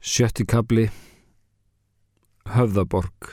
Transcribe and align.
Sjötti 0.00 0.46
kabli 0.48 0.86
Höfðaborg 2.48 3.28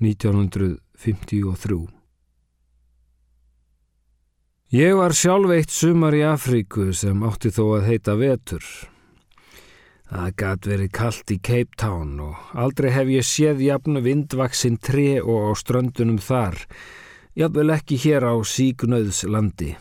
1953 0.00 1.88
Ég 4.72 4.96
var 4.96 5.12
sjálf 5.12 5.52
eitt 5.52 5.68
sumar 5.76 6.16
í 6.16 6.24
Afríku 6.24 6.88
sem 6.96 7.20
átti 7.20 7.52
þó 7.52 7.76
að 7.76 7.86
heita 7.90 8.16
vetur. 8.16 8.64
Það 10.08 10.32
gæt 10.40 10.72
verið 10.72 10.92
kallt 10.96 11.36
í 11.36 11.38
Cape 11.52 11.76
Town 11.76 12.16
og 12.24 12.56
aldrei 12.56 12.88
hef 12.96 13.08
ég 13.12 13.28
séð 13.28 13.60
jafn 13.60 14.00
vindvaksinn 14.00 14.80
tre 14.80 15.20
og 15.20 15.52
á 15.52 15.60
ströndunum 15.60 16.16
þar, 16.16 16.56
jafnvel 17.36 17.76
ekki 17.76 18.00
hér 18.08 18.24
á 18.24 18.40
síknöðslandi. 18.40 19.76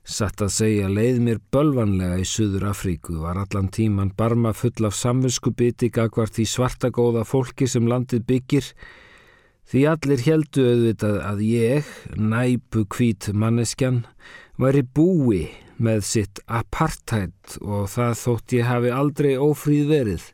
Satt 0.00 0.40
að 0.40 0.52
segja 0.54 0.88
leið 0.88 1.18
mér 1.20 1.38
bölvanlega 1.52 2.16
í 2.22 2.24
Suður 2.24 2.70
Afríku 2.70 3.18
var 3.20 3.36
allan 3.42 3.68
tíman 3.68 4.14
barma 4.16 4.54
full 4.56 4.86
af 4.88 4.96
samvinsku 4.96 5.52
biti 5.52 5.90
gagvart 5.92 6.40
í 6.40 6.46
svartagóða 6.48 7.26
fólki 7.28 7.68
sem 7.68 7.84
landið 7.88 8.24
byggir 8.30 8.70
því 9.70 9.82
allir 9.92 10.24
heldu 10.24 10.64
auðvitað 10.70 11.18
að 11.28 11.42
ég, 11.46 11.90
næpu 12.16 12.86
kvít 12.90 13.28
manneskjan, 13.36 14.00
væri 14.56 14.82
búi 14.82 15.44
með 15.76 16.02
sitt 16.08 16.40
apartheid 16.48 17.60
og 17.60 17.86
það 17.92 18.16
þótt 18.24 18.56
ég 18.56 18.66
hafi 18.66 18.90
aldrei 18.96 19.36
ófríð 19.36 19.92
verið. 19.92 20.24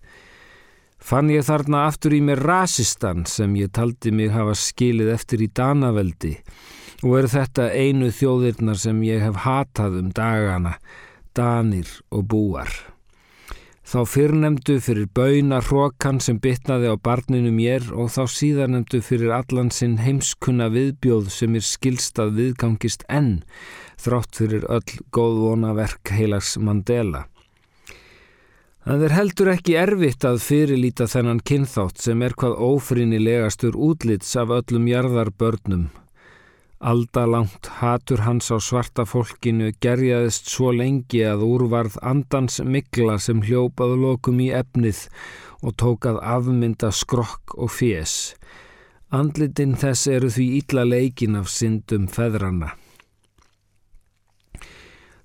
Fann 0.97 1.29
ég 1.31 1.45
þarna 1.47 1.85
aftur 1.91 2.17
í 2.17 2.23
mér 2.25 2.41
rasistan 2.41 3.27
sem 3.29 3.53
ég 3.59 3.75
taldi 3.75 4.15
mig 4.15 4.33
hafa 4.33 4.57
skilið 4.57 5.13
eftir 5.19 5.45
í 5.45 5.51
Danaveldi 5.53 6.37
og 6.39 6.86
eru 7.05 7.29
þetta 7.29 7.71
einu 7.77 8.09
þjóðirnar 8.15 8.79
sem 8.81 9.01
ég 9.05 9.25
hef 9.25 9.43
hatað 9.45 9.99
um 10.01 10.13
dagana, 10.17 10.77
danir 11.37 11.89
og 12.11 12.29
búar. 12.31 12.71
Þá 13.87 14.01
fyrrnemdu 14.11 14.81
fyrir 14.83 15.07
bauna 15.15 15.61
hrókan 15.63 16.19
sem 16.19 16.41
bytnaði 16.43 16.89
á 16.91 16.97
barninu 16.99 17.53
mér 17.55 17.85
og 17.95 18.09
þá 18.11 18.25
síðarnemdu 18.35 18.99
fyrir 19.05 19.31
allan 19.31 19.71
sinn 19.71 20.01
heimskunna 20.03 20.67
viðbjóð 20.75 21.29
sem 21.31 21.55
er 21.55 21.63
skilstað 21.63 22.33
viðgangist 22.41 23.05
enn, 23.07 23.45
þrátt 24.03 24.41
fyrir 24.41 24.67
öll 24.67 25.05
góðvona 25.15 25.71
verk 25.79 26.11
heilags 26.11 26.57
Mandela. 26.59 27.29
Það 28.87 29.05
er 29.07 29.15
heldur 29.15 29.53
ekki 29.53 29.79
erfitt 29.79 30.27
að 30.27 30.43
fyrirlíta 30.43 31.07
þennan 31.11 31.45
kynþátt 31.47 32.03
sem 32.03 32.27
er 32.27 32.35
hvað 32.39 32.59
ófrýnilegastur 32.67 33.79
útlits 33.79 34.35
af 34.39 34.51
öllum 34.55 34.91
jarðarbörnum 34.91 35.87
Aldalangt 36.77 37.71
hatur 37.81 38.21
hans 38.27 38.51
á 38.53 38.61
svarta 38.61 39.07
fólkinu 39.09 39.71
gerjaðist 39.81 40.51
svo 40.53 40.75
lengi 40.77 41.23
að 41.25 41.47
úrvarð 41.47 41.97
andans 42.05 42.61
mikla 42.61 43.17
sem 43.17 43.41
hljópaðu 43.41 43.97
lokum 44.03 44.43
í 44.45 44.51
efnið 44.53 45.07
og 45.65 45.73
tókað 45.81 46.21
afmynda 46.21 46.91
skrokk 46.93 47.57
og 47.57 47.73
fjés. 47.73 48.37
Andlitinn 49.09 49.73
þess 49.81 50.05
eru 50.13 50.29
því 50.29 50.47
ítla 50.59 50.85
leikin 50.85 51.39
af 51.41 51.49
syndum 51.49 52.11
feðrana. 52.13 52.75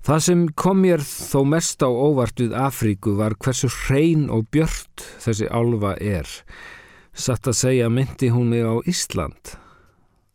Það 0.02 0.22
sem 0.24 0.46
kom 0.58 0.80
mér 0.82 1.04
þó 1.04 1.42
mest 1.46 1.84
á 1.84 1.90
óvart 1.92 2.40
við 2.40 2.56
Afríku 2.58 3.12
var 3.20 3.36
hversu 3.36 3.68
hrein 3.84 4.30
og 4.32 4.48
björnt 4.50 5.04
þessi 5.22 5.46
álfa 5.52 5.98
er. 6.00 6.26
Satt 7.12 7.46
að 7.46 7.60
segja 7.60 7.92
myndi 7.92 8.32
hún 8.32 8.48
mig 8.50 8.64
á 8.64 8.80
Ísland. 8.88 9.58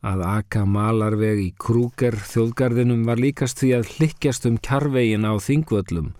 Að 0.05 0.21
aka 0.29 0.65
malarveg 0.69 1.39
í 1.41 1.47
krúker 1.57 2.19
þjóðgarðinum 2.21 3.07
var 3.07 3.17
líkast 3.17 3.63
því 3.63 3.71
að 3.79 3.95
hlikkjast 3.95 4.45
um 4.45 4.59
kjarvegin 4.61 5.25
á 5.25 5.33
þingvöllum 5.41 6.11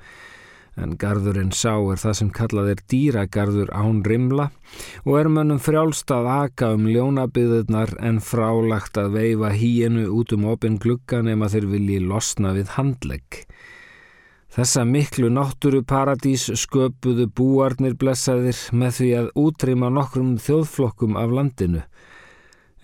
en 0.78 0.94
garðurinn 1.02 1.54
sá 1.56 1.74
er 1.92 2.00
það 2.02 2.16
sem 2.20 2.30
kallað 2.34 2.72
er 2.74 2.82
dýragarður 2.92 3.72
án 3.74 4.04
rimla 4.06 4.50
og 5.06 5.14
er 5.20 5.30
mönnum 5.34 5.62
frjálst 5.62 6.12
að 6.14 6.30
aka 6.34 6.72
um 6.76 6.86
ljónabyðurnar 6.90 7.96
en 8.06 8.20
frálagt 8.22 9.00
að 9.02 9.18
veifa 9.18 9.54
híinu 9.58 10.06
út 10.14 10.36
um 10.38 10.46
opin 10.54 10.78
glugga 10.82 11.24
nema 11.26 11.50
þeir 11.50 11.70
vilji 11.72 12.02
losna 12.04 12.54
við 12.58 12.76
handlegg. 12.78 13.42
Þessa 14.54 14.86
miklu 14.90 15.30
náttúru 15.34 15.84
paradís 15.86 16.48
sköpuðu 16.62 17.28
búarnir 17.38 17.98
blessaðir 18.00 18.58
með 18.74 18.96
því 19.00 19.10
að 19.20 19.34
útrýma 19.38 19.90
nokkrum 19.94 20.38
þjóðflokkum 20.42 21.18
af 21.20 21.34
landinu. 21.34 21.84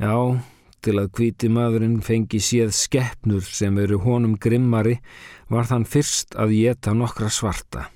Já, 0.02 0.14
til 0.84 0.98
að 1.02 1.12
kvíti 1.18 1.50
maðurinn 1.52 2.02
fengi 2.06 2.42
séð 2.44 2.74
skeppnur 2.76 3.46
sem 3.48 3.78
eru 3.82 4.02
honum 4.04 4.36
grimmari 4.38 5.00
var 5.52 5.70
þann 5.70 5.88
fyrst 5.88 6.36
að 6.40 6.56
geta 6.58 6.94
nokkra 6.98 7.30
svarta. 7.32 7.88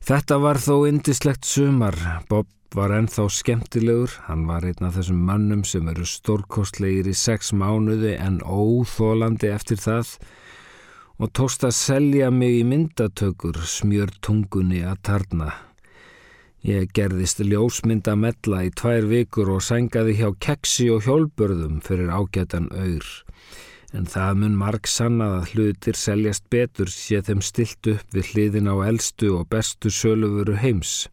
Þetta 0.00 0.40
var 0.40 0.58
þó 0.58 0.88
indislegt 0.88 1.44
sumar. 1.44 1.96
Bob 2.28 2.48
var 2.74 2.94
ennþá 2.94 3.26
skemmtilegur. 3.30 4.12
Hann 4.26 4.46
var 4.48 4.64
einn 4.66 4.86
af 4.86 4.96
þessum 4.96 5.22
mannum 5.26 5.64
sem 5.66 5.88
eru 5.92 6.06
stórkostlegir 6.06 7.10
í 7.10 7.16
sex 7.16 7.52
mánuði 7.52 8.16
en 8.16 8.40
óþólandi 8.40 9.50
eftir 9.54 9.80
það 9.82 10.14
og 11.20 11.32
tóst 11.36 11.66
að 11.68 11.76
selja 11.76 12.30
mig 12.32 12.62
í 12.62 12.62
myndatökur 12.64 13.58
smjör 13.68 14.14
tungunni 14.24 14.80
að 14.88 15.02
tarna. 15.10 15.50
Ég 16.60 16.90
gerðist 16.92 17.38
ljósmynda 17.40 18.12
mella 18.20 18.58
í 18.66 18.70
tvær 18.76 19.06
vikur 19.08 19.48
og 19.54 19.62
sængaði 19.64 20.18
hjá 20.18 20.28
keksi 20.44 20.90
og 20.92 21.06
hjólbörðum 21.06 21.78
fyrir 21.80 22.10
ágætan 22.12 22.66
auður. 22.74 23.08
En 23.96 24.04
það 24.06 24.42
mun 24.42 24.58
marg 24.60 24.84
sannað 24.86 25.38
að 25.38 25.54
hlutir 25.54 25.96
seljast 25.96 26.44
betur 26.52 26.92
sé 26.92 27.22
þeim 27.24 27.40
stilt 27.40 27.88
upp 27.94 28.12
við 28.12 28.28
hliðin 28.34 28.68
á 28.68 28.76
eldstu 28.90 29.32
og 29.38 29.48
bestu 29.48 29.88
sölufuru 29.88 30.58
heims. 30.60 31.08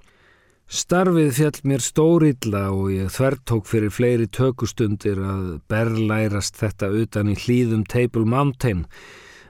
Starfið 0.68 1.32
fjall 1.38 1.62
mér 1.64 1.86
stórilla 1.86 2.66
og 2.76 2.92
ég 2.92 3.08
þvertók 3.16 3.70
fyrir 3.72 3.94
fleiri 3.96 4.28
tökustundir 4.28 5.22
að 5.24 5.62
berlærast 5.72 6.60
þetta 6.60 6.92
utan 6.92 7.32
í 7.32 7.38
hlýðum 7.40 7.88
Table 7.88 8.28
Mountain 8.28 8.84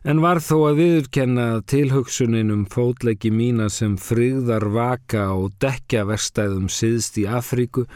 en 0.03 0.22
var 0.22 0.41
þó 0.44 0.56
að 0.69 0.80
viðurkenna 0.81 1.47
tilhugsunin 1.69 2.53
um 2.53 2.66
fótleiki 2.69 3.31
mína 3.34 3.69
sem 3.74 3.97
frigðar 3.97 4.68
vaka 4.74 5.30
og 5.34 5.56
dekja 5.63 6.06
verstæðum 6.09 6.68
siðst 6.69 7.18
í 7.22 7.25
Afríku 7.25 7.88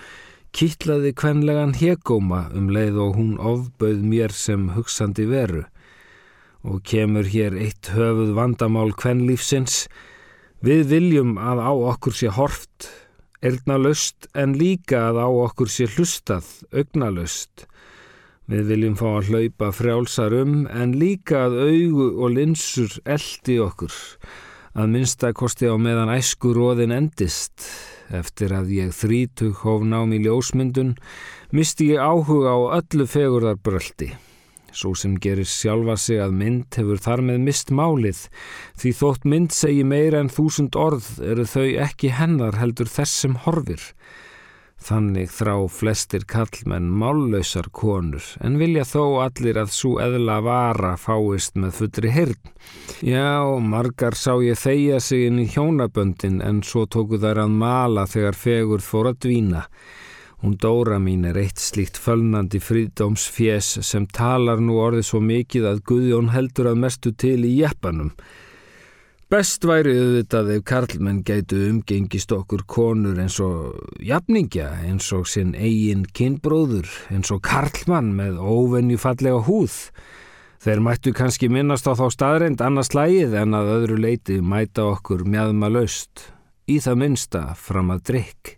kýtlaði 0.55 1.13
kvenlegan 1.15 1.75
hegóma 1.79 2.47
um 2.57 2.71
leið 2.73 2.97
og 3.05 3.19
hún 3.19 3.35
ofbauð 3.37 4.01
mér 4.03 4.33
sem 4.35 4.69
hugsandi 4.75 5.27
veru. 5.29 5.65
Og 6.61 6.81
kemur 6.85 7.25
hér 7.25 7.55
eitt 7.57 7.89
höfuð 7.95 8.35
vandamál 8.37 8.91
kvenlífsins. 8.93 9.87
Við 10.61 10.83
viljum 10.91 11.37
að 11.41 11.63
á 11.65 11.71
okkur 11.93 12.17
sé 12.17 12.29
horft 12.35 12.91
erðnalöst 13.41 14.27
en 14.37 14.53
líka 14.59 15.07
að 15.09 15.23
á 15.25 15.29
okkur 15.47 15.71
sé 15.71 15.87
hlustað 15.89 16.45
augnalöst 16.69 17.65
Við 18.49 18.71
viljum 18.71 18.95
fá 18.97 19.07
að 19.19 19.27
hlaupa 19.29 19.69
frjálsar 19.75 20.33
um 20.41 20.63
en 20.65 20.95
líka 20.97 21.45
að 21.45 21.59
augu 21.67 22.07
og 22.23 22.33
linsur 22.37 22.95
eldi 23.05 23.59
okkur 23.61 23.93
að 24.71 24.91
minnstakosti 24.93 25.67
á 25.67 25.75
meðan 25.75 26.13
æskur 26.13 26.55
róðin 26.55 26.95
endist. 26.95 27.67
Eftir 28.11 28.51
að 28.55 28.71
ég 28.75 28.95
þrítug 28.95 29.61
hóf 29.63 29.85
nám 29.87 30.11
í 30.15 30.19
ljósmyndun 30.23 30.95
misti 31.55 31.91
ég 31.93 32.03
áhuga 32.03 32.55
á 32.55 32.59
öllu 32.81 33.07
fegurðarbröldi. 33.07 34.11
Svo 34.71 34.93
sem 34.95 35.17
gerir 35.19 35.47
sjálfa 35.47 35.97
sig 35.99 36.21
að 36.23 36.35
mynd 36.39 36.79
hefur 36.79 36.99
þar 37.03 37.23
með 37.27 37.41
mist 37.43 37.71
málið 37.75 38.25
því 38.79 38.91
þótt 38.99 39.27
mynd 39.27 39.55
segi 39.55 39.83
meira 39.83 40.21
en 40.23 40.31
þúsund 40.31 40.77
orð 40.79 41.09
eru 41.27 41.43
þau 41.43 41.67
ekki 41.85 42.13
hennar 42.15 42.59
heldur 42.59 42.87
þess 42.87 43.25
sem 43.25 43.35
horfir. 43.45 43.83
Þannig 44.81 45.29
þrá 45.29 45.53
flestir 45.69 46.23
kallmenn 46.25 46.87
mállausar 46.89 47.67
konur 47.69 48.25
en 48.41 48.57
vilja 48.57 48.81
þó 48.89 49.21
allir 49.27 49.59
að 49.61 49.73
svo 49.75 49.91
eðla 50.01 50.39
vara 50.41 50.95
fáist 50.97 51.53
með 51.61 51.75
fullri 51.77 52.13
hirn. 52.15 52.53
Já, 53.05 53.45
margar 53.61 54.17
sá 54.17 54.33
ég 54.41 54.57
þeia 54.57 54.97
sig 54.99 55.27
inn 55.27 55.39
í 55.43 55.47
hjónaböndin 55.53 56.41
en 56.41 56.63
svo 56.65 56.87
tóku 56.89 57.21
þær 57.21 57.43
að 57.45 57.57
mala 57.61 58.07
þegar 58.09 58.39
fegur 58.41 58.81
fór 58.81 59.11
að 59.11 59.21
dvína. 59.27 59.67
Hún 60.41 60.57
Dóra 60.57 60.97
mín 60.97 61.27
er 61.29 61.37
eitt 61.37 61.61
slíkt 61.61 61.99
fölnandi 62.01 62.57
frídómsfjes 62.57 63.75
sem 63.85 64.07
talar 64.09 64.57
nú 64.57 64.79
orðið 64.81 65.05
svo 65.11 65.19
mikið 65.21 65.67
að 65.69 65.83
Guðjón 65.91 66.31
heldur 66.33 66.71
að 66.71 66.81
mestu 66.81 67.13
til 67.13 67.43
í 67.45 67.59
jeppanum. 67.59 68.15
Best 69.31 69.63
væri 69.63 69.93
auðvitað 69.95 70.49
ef 70.57 70.63
karlmenn 70.67 71.21
gætu 71.23 71.55
umgengist 71.69 72.33
okkur 72.35 72.65
konur 72.67 73.15
eins 73.23 73.37
og 73.39 73.77
jafningja, 74.03 74.65
eins 74.83 75.07
og 75.15 75.23
sinn 75.31 75.53
eigin 75.55 76.01
kinnbróður, 76.03 76.89
eins 77.15 77.31
og 77.31 77.39
karlmann 77.47 78.09
með 78.17 78.41
óvenjufallega 78.43 79.39
húð. 79.47 79.77
Þeir 80.59 80.83
mættu 80.83 81.15
kannski 81.15 81.47
minnast 81.47 81.87
á 81.87 81.95
þá 81.95 82.03
staðreind 82.11 82.59
annars 82.59 82.91
lægið 82.91 83.39
en 83.39 83.55
að 83.55 83.71
öðru 83.77 84.01
leiti 84.03 84.41
mæta 84.43 84.89
okkur 84.97 85.23
mjadma 85.23 85.71
laust, 85.71 86.27
í 86.67 86.83
það 86.83 86.99
minsta 87.05 87.47
fram 87.55 87.95
að 87.95 88.03
drikk. 88.11 88.57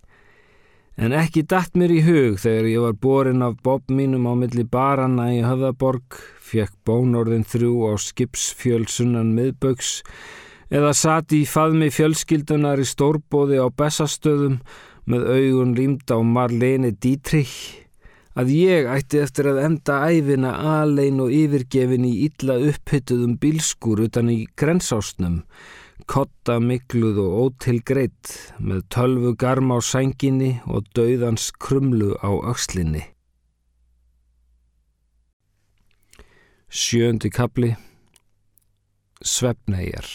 En 0.98 1.14
ekki 1.14 1.46
dætt 1.46 1.78
mér 1.78 1.94
í 1.94 2.02
hug 2.08 2.42
þegar 2.42 2.72
ég 2.74 2.88
var 2.88 2.98
borin 2.98 3.46
af 3.46 3.60
bob 3.62 3.94
mínum 3.94 4.26
á 4.26 4.34
milli 4.34 4.66
barana 4.66 5.36
í 5.38 5.44
Höfðaborg, 5.46 6.18
fekk 6.42 6.74
bónorðin 6.82 7.46
þrjú 7.46 7.94
á 7.94 8.02
skipsfjölsunan 8.02 9.36
miðböks, 9.38 10.00
eða 10.72 10.94
sati 10.96 11.44
í 11.44 11.50
faðmi 11.50 11.90
fjölskyldunar 11.94 12.82
í 12.82 12.88
stórbóði 12.88 13.60
á 13.60 13.68
besastöðum 13.68 14.60
með 15.10 15.30
augun 15.36 15.74
rýmd 15.78 16.12
á 16.14 16.18
Marlene 16.24 16.94
Dietrich 16.96 17.84
að 18.40 18.50
ég 18.56 18.90
ætti 18.90 19.22
eftir 19.22 19.52
að 19.52 19.62
enda 19.68 20.00
æfina 20.10 20.54
alein 20.80 21.22
og 21.22 21.34
yfirgefin 21.34 22.08
í 22.08 22.14
illa 22.28 22.58
upphyttuðum 22.70 23.38
bílskur 23.42 24.02
utan 24.08 24.32
í 24.34 24.40
grensásnum, 24.58 25.44
kotta 26.10 26.58
mikluð 26.60 27.22
og 27.22 27.36
ótilgreitt 27.44 28.34
með 28.60 28.84
tölvu 28.94 29.36
garma 29.40 29.78
á 29.78 29.82
sænginni 29.86 30.56
og 30.66 30.90
dauðans 30.98 31.52
krumlu 31.62 32.14
á 32.20 32.30
aukslinni. 32.34 33.06
Sjöndi 36.74 37.30
kapli 37.30 37.76
Svefnæjar 39.22 40.08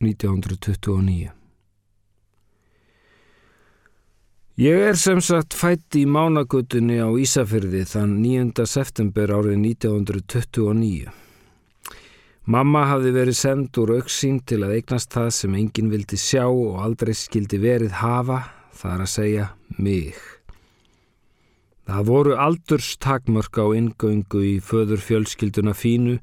1929 0.00 1.30
Ég 4.60 4.76
er 4.90 4.96
sem 5.00 5.22
sagt 5.24 5.54
fætt 5.56 5.96
í 5.96 6.02
mánagutunni 6.04 6.98
á 7.00 7.08
Ísafyrði 7.16 7.86
þann 7.88 8.18
9. 8.20 8.66
september 8.68 9.30
árið 9.32 9.54
1929. 9.56 11.06
Mamma 12.44 12.82
hafði 12.90 13.14
verið 13.14 13.38
send 13.38 13.80
úr 13.80 13.94
auksín 13.96 14.42
til 14.44 14.58
að 14.66 14.74
eignast 14.76 15.12
það 15.16 15.30
sem 15.38 15.56
enginn 15.62 15.88
vildi 15.92 16.20
sjá 16.20 16.44
og 16.48 16.76
aldrei 16.84 17.14
skildi 17.16 17.60
verið 17.62 17.96
hafa, 18.02 18.42
það 18.76 18.94
er 18.96 19.06
að 19.06 19.12
segja 19.14 19.48
mig. 19.78 20.20
Það 21.90 22.04
voru 22.06 22.34
aldurstakmörk 22.38 23.58
á 23.58 23.66
ingöngu 23.74 24.40
í 24.46 24.52
föður 24.62 25.00
fjölskylduna 25.02 25.72
fínu 25.74 26.20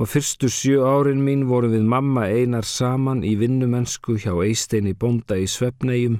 og 0.00 0.08
fyrstu 0.08 0.48
sjö 0.48 0.78
árin 0.80 1.20
mín 1.26 1.42
voru 1.50 1.68
við 1.74 1.84
mamma 1.92 2.24
einar 2.24 2.64
saman 2.64 3.20
í 3.20 3.34
vinnumennsku 3.36 4.16
hjá 4.22 4.32
Eisteini 4.46 4.94
Bonda 4.96 5.36
í 5.36 5.44
Svefnegjum 5.44 6.16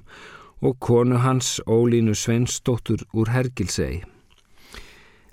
og 0.60 0.76
konu 0.84 1.22
hans 1.24 1.62
Ólínu 1.64 2.12
Sveinsdóttur 2.12 3.06
úr 3.16 3.32
Hergilsei. 3.32 4.02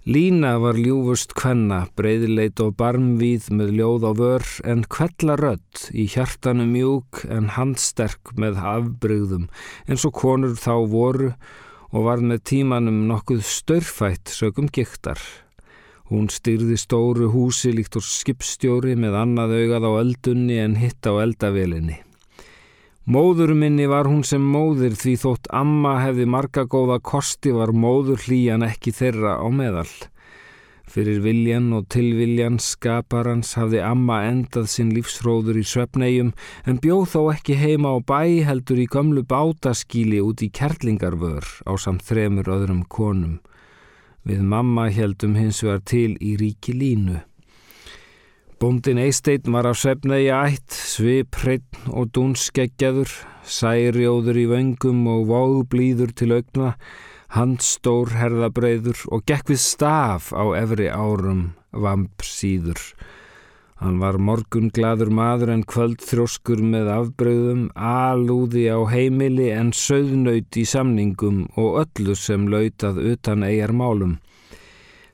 Lína 0.08 0.54
var 0.64 0.80
ljúfust 0.80 1.36
kvenna, 1.36 1.84
breyðileit 2.00 2.64
og 2.64 2.78
barmvíð 2.80 3.52
með 3.52 3.76
ljóð 3.82 4.08
á 4.08 4.12
vör 4.16 4.50
en 4.64 4.88
kvellarödd 4.88 5.90
í 5.92 6.08
hjartanu 6.16 6.72
mjúk 6.72 7.26
en 7.28 7.52
handsterk 7.60 8.32
með 8.40 8.64
afbrygðum 8.78 9.50
eins 9.92 10.08
og 10.08 10.16
konur 10.24 10.56
þá 10.56 10.76
voru 10.88 11.34
og 11.94 12.08
var 12.08 12.24
með 12.24 12.44
tímanum 12.52 13.06
nokkuð 13.10 13.44
störfætt 13.48 14.34
sögum 14.34 14.68
giktar. 14.74 15.20
Hún 16.08 16.30
styrði 16.32 16.78
stóru 16.80 17.28
húsi 17.34 17.74
líkt 17.76 17.98
úr 18.00 18.06
skipstjóri 18.06 18.96
með 18.96 19.16
annað 19.22 19.56
augað 19.60 19.88
á 19.88 19.92
eldunni 20.02 20.60
en 20.64 20.78
hitt 20.80 21.04
á 21.04 21.12
eldavelinni. 21.20 21.98
Móður 23.08 23.54
minni 23.56 23.88
var 23.88 24.08
hún 24.08 24.24
sem 24.28 24.44
móðir 24.44 24.96
því 25.00 25.14
þótt 25.22 25.50
amma 25.56 25.94
hefði 26.04 26.26
marga 26.28 26.66
góða 26.68 27.00
kosti 27.00 27.54
var 27.56 27.72
móður 27.72 28.20
hlýjan 28.26 28.66
ekki 28.68 28.92
þeirra 28.96 29.38
á 29.40 29.48
meðal. 29.48 29.92
Fyrir 30.98 31.20
viljan 31.22 31.68
og 31.78 31.84
tilviljan 31.94 32.56
skaparans 32.58 33.52
hafði 33.54 33.84
amma 33.86 34.16
endað 34.32 34.64
sinn 34.72 34.88
lífsróður 34.96 35.60
í 35.60 35.66
svefnegjum 35.70 36.32
en 36.66 36.80
bjóð 36.82 37.04
þó 37.12 37.20
ekki 37.36 37.58
heima 37.60 37.92
á 37.94 38.02
bæ 38.02 38.22
heldur 38.48 38.80
í 38.82 38.88
gamlu 38.90 39.22
bátaskíli 39.22 40.18
út 40.26 40.42
í 40.42 40.48
kerlingarvör 40.50 41.46
á 41.70 41.78
samt 41.78 42.02
þremur 42.08 42.50
öðrum 42.50 42.80
konum. 42.90 43.36
Við 44.26 44.42
mamma 44.42 44.88
heldum 44.90 45.36
hins 45.38 45.62
vegar 45.62 45.84
til 45.86 46.18
í 46.18 46.34
ríki 46.42 46.74
línu. 46.74 47.20
Bóndin 48.58 48.98
Eisteinn 48.98 49.54
var 49.54 49.70
af 49.70 49.78
svefnegi 49.78 50.32
ætt, 50.34 50.74
svipreitt 50.74 51.78
og 51.94 52.10
dúnskeggjaður, 52.18 53.14
særjóður 53.46 54.42
í 54.42 54.48
vöngum 54.50 55.06
og 55.14 55.30
váblýður 55.30 56.18
til 56.18 56.34
augna, 56.40 56.74
handstór 57.36 58.14
herðabreiður 58.16 59.04
og 59.12 59.24
gekk 59.28 59.52
við 59.52 59.62
staf 59.64 60.32
á 60.32 60.44
efri 60.56 60.88
árum 60.88 61.50
vampsýður. 61.72 62.82
Hann 63.78 64.00
var 64.02 64.18
morgunglaður 64.18 65.12
maður 65.14 65.52
en 65.54 65.64
kvöldþróskur 65.70 66.64
með 66.66 66.88
afbröðum, 66.96 67.68
alúði 67.78 68.64
á 68.74 68.82
heimili 68.90 69.52
en 69.54 69.70
söðnaut 69.70 70.58
í 70.58 70.64
samningum 70.66 71.44
og 71.62 71.84
öllu 71.84 72.16
sem 72.18 72.48
lautað 72.50 73.04
utan 73.12 73.46
eigar 73.46 73.76
málum. 73.78 74.18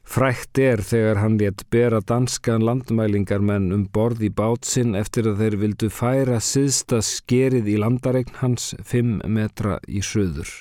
Frækt 0.04 0.60
er 0.60 0.84
þegar 0.84 1.20
hann 1.20 1.38
létt 1.40 1.64
bera 1.72 2.00
danskan 2.00 2.64
landmælingarmenn 2.64 3.72
um 3.76 3.86
borð 3.92 4.24
í 4.28 4.32
bátsinn 4.32 4.96
eftir 5.00 5.28
að 5.32 5.44
þeir 5.44 5.56
vildu 5.62 5.90
færa 5.92 6.40
síðsta 6.44 7.02
skerið 7.04 7.72
í 7.74 7.80
landaregn 7.84 8.38
hans 8.40 8.74
fimm 8.84 9.18
metra 9.28 9.80
í 9.88 10.04
söður. 10.04 10.52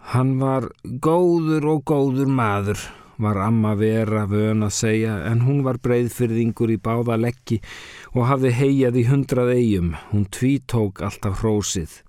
Hann 0.00 0.38
var 0.40 0.70
góður 0.82 1.68
og 1.74 1.84
góður 1.86 2.26
maður, 2.26 2.80
var 3.20 3.38
amma 3.44 3.76
vera 3.78 4.24
vön 4.26 4.64
að 4.66 4.74
segja, 4.74 5.20
en 5.28 5.44
hún 5.46 5.62
var 5.62 5.78
breyðfyrðingur 5.84 6.72
í 6.74 6.80
báða 6.80 7.20
leggi 7.20 7.60
og 8.16 8.26
hafði 8.32 8.56
heijað 8.56 9.00
í 9.02 9.06
hundrað 9.12 9.54
eigum. 9.54 9.94
Hún 10.10 10.26
tvítók 10.32 11.04
alltaf 11.04 11.44
hrósið. 11.44 12.00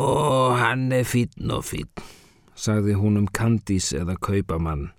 Ó, 0.00 0.56
hann 0.58 0.90
er 0.92 1.06
fítn 1.06 1.52
og 1.54 1.68
fítn 1.68 2.14
sagði 2.54 2.94
hún 2.98 3.18
um 3.18 3.26
kandís 3.26 3.92
eða 3.94 4.16
kaupamann. 4.22 4.92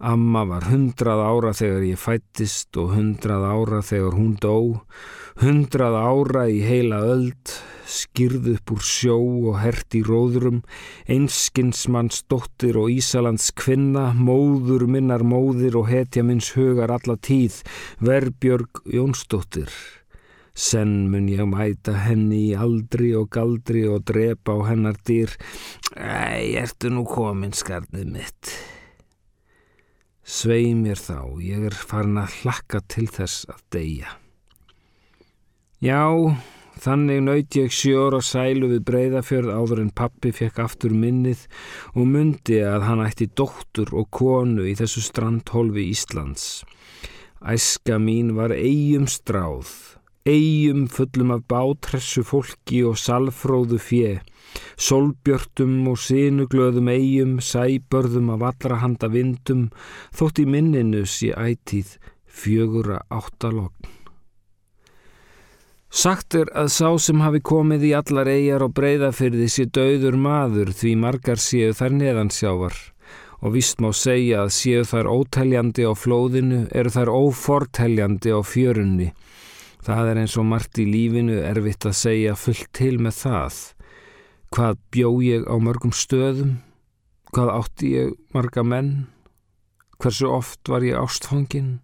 Amma 0.00 0.46
var 0.48 0.64
hundrað 0.64 1.20
ára 1.20 1.50
þegar 1.52 1.82
ég 1.84 1.98
fættist 2.00 2.76
og 2.80 2.94
hundrað 2.94 3.42
ára 3.44 3.80
þegar 3.84 4.14
hún 4.16 4.30
dó, 4.40 4.80
hundrað 5.42 5.96
ára 6.00 6.46
í 6.48 6.62
heila 6.64 7.02
öld, 7.04 7.52
skýrð 7.84 8.48
upp 8.54 8.72
úr 8.72 8.86
sjó 8.88 9.18
og 9.50 9.58
hert 9.60 9.98
í 9.98 10.00
róðurum, 10.08 10.62
einskinsmanns 11.04 12.22
dóttir 12.32 12.80
og 12.80 12.88
Ísalands 12.94 13.50
kvinna, 13.52 14.14
móður 14.16 14.86
minnar 14.88 15.20
móðir 15.20 15.76
og 15.82 15.92
hetja 15.92 16.24
minns 16.24 16.48
hugar 16.56 16.96
alla 16.96 17.20
tíð, 17.20 17.60
Verbjörg 18.00 18.80
Jónsdóttir. 18.88 19.68
Senn 20.56 21.10
mun 21.12 21.28
ég 21.28 21.44
mæta 21.44 21.92
henni 22.06 22.46
í 22.48 22.56
aldri 22.56 23.12
og 23.20 23.28
galdri 23.36 23.84
og 23.84 24.08
drepa 24.08 24.56
á 24.56 24.64
hennar 24.72 24.96
dýr. 25.04 25.36
Æ, 25.92 26.56
ertu 26.64 26.88
nú 26.88 27.04
komin 27.04 27.52
skarnið 27.52 28.14
mitt. 28.16 28.58
Svei 30.30 30.76
mér 30.78 31.00
þá, 31.00 31.42
ég 31.42 31.64
er 31.66 31.74
farin 31.74 32.20
að 32.20 32.36
hlakka 32.44 32.78
til 32.86 33.08
þess 33.10 33.48
að 33.50 33.62
deyja. 33.74 34.12
Já, 35.82 36.06
þannig 36.78 37.24
naut 37.26 37.58
ég 37.58 37.74
sjór 37.74 38.14
og 38.20 38.22
sælu 38.22 38.68
við 38.70 38.84
breyðafjörð 38.86 39.50
áður 39.50 39.82
en 39.82 39.90
pappi 39.90 40.30
fekk 40.36 40.62
aftur 40.62 40.94
minnið 40.94 41.42
og 41.96 42.06
myndi 42.12 42.60
að 42.62 42.86
hann 42.86 43.02
ætti 43.08 43.26
dóttur 43.34 43.90
og 43.90 44.06
konu 44.14 44.68
í 44.70 44.76
þessu 44.78 45.02
strandhólfi 45.08 45.88
Íslands. 45.90 46.46
Æska 47.42 47.98
mín 47.98 48.36
var 48.38 48.54
eigum 48.54 49.10
stráð 49.10 49.74
eigum 50.28 50.86
fullum 50.88 51.30
af 51.34 51.46
bátressu 51.48 52.22
fólki 52.26 52.82
og 52.84 52.98
salfróðu 53.00 53.78
fjö, 53.80 54.16
solbjörtum 54.76 55.88
og 55.88 56.00
sinuglöðum 56.00 56.90
eigum, 56.92 57.38
sæbörðum 57.40 58.34
af 58.36 58.44
allra 58.50 58.80
handa 58.82 59.08
vindum, 59.08 59.70
þótt 60.12 60.42
í 60.42 60.46
minninu 60.46 61.06
sé 61.08 61.32
ætíð 61.32 61.96
fjögura 62.26 63.00
áttalogn. 63.08 63.96
Sagt 65.90 66.36
er 66.38 66.46
að 66.54 66.68
sá 66.70 66.88
sem 67.02 67.18
hafi 67.18 67.40
komið 67.42 67.88
í 67.88 67.96
allar 67.98 68.28
eigjar 68.30 68.62
og 68.62 68.76
breyðafyrði 68.76 69.48
sé 69.50 69.64
döður 69.66 70.14
maður 70.14 70.70
því 70.70 70.92
margar 71.02 71.40
séu 71.42 71.72
þær 71.74 71.96
neðansjávar 71.96 72.76
og 73.40 73.56
vist 73.56 73.80
má 73.82 73.88
segja 73.96 74.44
að 74.44 74.52
séu 74.54 74.84
þær 74.86 75.08
óteljandi 75.10 75.88
á 75.88 75.92
flóðinu 75.96 76.60
eru 76.76 76.92
þær 76.94 77.10
óforteljandi 77.10 78.30
á 78.30 78.40
fjörunni 78.46 79.08
Það 79.80 80.10
er 80.10 80.18
eins 80.22 80.36
og 80.36 80.48
margt 80.48 80.78
í 80.80 80.84
lífinu 80.88 81.38
erfitt 81.40 81.86
að 81.88 81.96
segja 81.96 82.34
fullt 82.36 82.68
til 82.76 82.96
með 83.00 83.14
það. 83.22 83.60
Hvað 84.50 84.80
bjó 84.92 85.10
ég 85.24 85.46
á 85.48 85.56
mörgum 85.62 85.94
stöðum? 85.94 86.58
Hvað 87.30 87.52
átti 87.54 87.92
ég 87.94 88.12
marga 88.34 88.64
menn? 88.66 89.06
Hversu 90.00 90.28
oft 90.28 90.68
var 90.68 90.84
ég 90.84 90.98
ástfangin? 90.98 91.78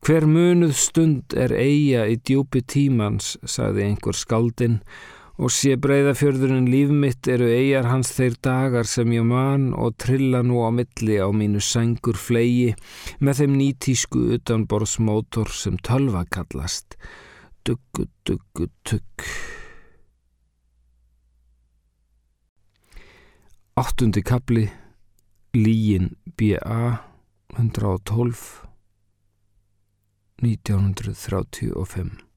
Hver 0.00 0.24
munuð 0.24 0.74
stund 0.80 1.36
er 1.36 1.52
eiga 1.52 2.06
í 2.08 2.16
djúpi 2.16 2.62
tímans, 2.64 3.34
sagði 3.44 3.84
einhver 3.84 4.16
skaldinn 4.16 4.78
og 5.40 5.48
sé 5.54 5.72
breyðafjörðurinn 5.80 6.68
lífmitt 6.68 7.28
eru 7.32 7.46
eigjar 7.48 7.88
hans 7.88 8.10
þeir 8.12 8.34
dagar 8.44 8.88
sem 8.88 9.08
ég 9.14 9.24
man 9.24 9.70
og 9.72 9.96
trilla 10.02 10.42
nú 10.44 10.60
á 10.60 10.68
milli 10.68 11.16
á 11.16 11.32
mínu 11.32 11.62
sængur 11.64 12.18
flegi 12.20 12.74
með 13.24 13.40
þeim 13.40 13.56
nýtísku 13.62 14.26
utanborðsmótor 14.36 15.48
sem 15.48 15.80
tölva 15.80 16.26
kallast. 16.28 16.98
Duggu, 17.64 18.10
duggu, 18.28 18.68
tugg. 18.84 19.26
Áttundi 23.80 24.20
kapli, 24.20 24.68
Líin 25.56 26.12
B.A. 26.36 27.06
112, 27.56 28.66
1935 30.44 32.29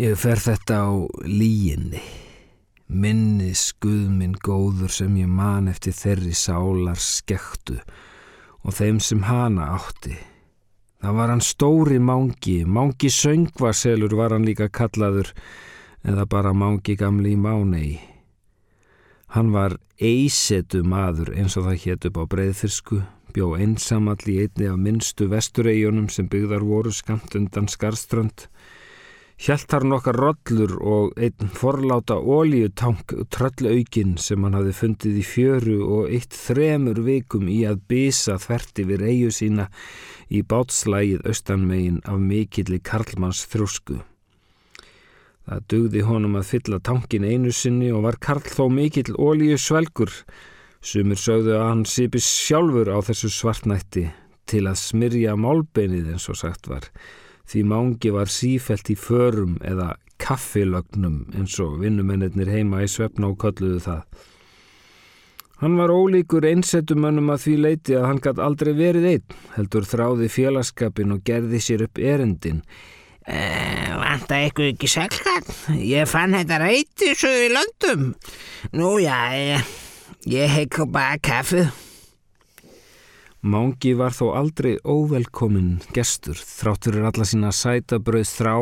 Ég 0.00 0.14
fer 0.16 0.38
þetta 0.40 0.76
á 0.80 0.92
líginni 1.28 2.00
minni 2.88 3.50
skuðminn 3.52 4.38
góður 4.40 4.88
sem 4.94 5.18
ég 5.20 5.28
man 5.28 5.66
eftir 5.68 5.92
þeirri 5.92 6.32
sálar 6.32 6.96
skektu 6.96 7.76
og 8.64 8.78
þeim 8.78 9.02
sem 9.04 9.20
hana 9.28 9.66
átti. 9.74 10.14
Það 11.04 11.18
var 11.18 11.32
hann 11.34 11.44
stóri 11.44 12.00
mángi, 12.00 12.62
mángi 12.64 13.10
söngvaselur 13.12 14.16
var 14.16 14.32
hann 14.32 14.48
líka 14.48 14.70
kallaður 14.72 15.34
eða 16.00 16.24
bara 16.32 16.54
mángi 16.56 16.96
gamli 16.96 17.34
í 17.36 17.42
mánei. 17.44 18.00
Hann 19.36 19.52
var 19.52 19.76
eisetu 20.00 20.80
maður 20.80 21.34
eins 21.36 21.58
og 21.60 21.68
það 21.68 21.82
hétt 21.84 22.08
upp 22.08 22.22
á 22.24 22.24
breyðfirsku, 22.24 23.02
bjó 23.36 23.52
einsamall 23.60 24.24
í 24.32 24.40
einni 24.46 24.72
af 24.72 24.80
minnstu 24.80 25.28
vestureigunum 25.28 26.08
sem 26.08 26.24
byggðar 26.32 26.64
voru 26.64 26.88
skamt 26.88 27.36
undan 27.36 27.68
Skarströnd 27.68 28.48
Hjælt 29.40 29.70
þar 29.72 29.84
nokkar 29.88 30.18
rollur 30.20 30.72
og 30.84 31.14
einn 31.16 31.52
forláta 31.56 32.18
ólíutank 32.20 33.14
tröllaukinn 33.32 34.18
sem 34.20 34.42
hann 34.44 34.58
hafi 34.58 34.74
fundið 34.76 35.14
í 35.16 35.22
fjöru 35.24 35.76
og 35.86 36.10
eitt 36.12 36.36
þremur 36.36 37.00
vikum 37.06 37.46
í 37.48 37.62
að 37.64 37.78
bisa 37.88 38.36
þverti 38.42 38.84
við 38.90 39.04
eigu 39.06 39.30
sína 39.32 39.70
í 40.28 40.42
bátslægið 40.44 41.24
austanmegin 41.32 42.02
af 42.04 42.20
mikilli 42.20 42.82
Karlmanns 42.84 43.40
þrjósku. 43.48 44.02
Það 45.48 45.64
dugði 45.72 46.04
honum 46.10 46.36
að 46.36 46.50
fylla 46.50 46.82
tankin 46.90 47.24
einu 47.24 47.54
sinni 47.56 47.88
og 47.96 48.04
var 48.10 48.20
Karl 48.20 48.44
þó 48.44 48.66
mikill 48.68 49.16
ólíu 49.16 49.56
svelgur 49.56 50.12
sumir 50.84 51.16
sögðu 51.16 51.56
að 51.56 51.64
hann 51.64 51.86
sípis 51.88 52.28
sjálfur 52.28 52.92
á 52.92 53.00
þessu 53.08 53.32
svartnætti 53.32 54.04
til 54.44 54.66
að 54.68 54.82
smyrja 54.84 55.32
málbeinið 55.40 56.12
eins 56.12 56.28
og 56.28 56.42
sagt 56.44 56.68
var 56.68 56.92
því 57.50 57.64
mángi 57.66 58.12
var 58.14 58.30
sífelt 58.30 58.90
í 58.92 58.96
förum 58.98 59.56
eða 59.66 59.94
kaffilögnum 60.20 61.24
eins 61.34 61.56
og 61.62 61.80
vinnumennir 61.80 62.50
heima 62.52 62.84
í 62.84 62.90
svefna 62.90 63.32
og 63.32 63.40
kolluðu 63.42 63.80
það. 63.86 64.04
Hann 65.60 65.76
var 65.76 65.92
ólíkur 65.92 66.46
einsettumönnum 66.48 67.34
að 67.34 67.42
því 67.42 67.56
leiti 67.60 67.96
að 67.98 68.06
hann 68.08 68.22
gæti 68.24 68.44
aldrei 68.44 68.70
verið 68.78 69.08
einn, 69.10 69.34
heldur 69.58 69.84
þráði 69.84 70.30
félagskapin 70.32 71.12
og 71.12 71.20
gerði 71.26 71.60
sér 71.60 71.84
upp 71.84 72.00
erindin. 72.00 72.62
Uh, 73.28 73.90
Vanda 74.00 74.38
eitthvað 74.40 74.70
ekki 74.72 74.88
selgan? 74.88 75.52
Ég 75.76 76.08
fann 76.08 76.32
þetta 76.38 76.62
reyti 76.62 77.12
svo 77.12 77.34
í 77.36 77.52
löndum. 77.52 78.08
Nú 78.72 78.96
já, 79.04 79.18
ég, 79.36 79.76
ég 80.32 80.56
heikla 80.56 80.88
bara 80.88 81.20
kaffið. 81.20 81.68
Mángi 83.40 83.94
var 83.96 84.12
þó 84.12 84.34
aldrei 84.36 84.74
óvelkomin 84.84 85.78
gestur 85.96 86.36
þráttur 86.36 86.98
er 87.00 87.06
alla 87.08 87.24
sína 87.24 87.52
sætabröð 87.56 88.28
þrá 88.28 88.54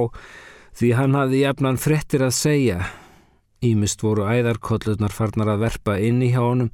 því 0.79 0.91
hann 0.95 1.17
hafði 1.19 1.41
jafnan 1.43 1.81
frettir 1.83 2.23
að 2.23 2.37
segja. 2.37 2.77
Ímist 3.59 4.05
voru 4.07 4.29
æðarkollurnar 4.31 5.11
farnar 5.11 5.51
að 5.57 5.65
verpa 5.65 5.97
inn 5.99 6.23
í 6.23 6.29
hjá 6.31 6.45
honum. 6.45 6.71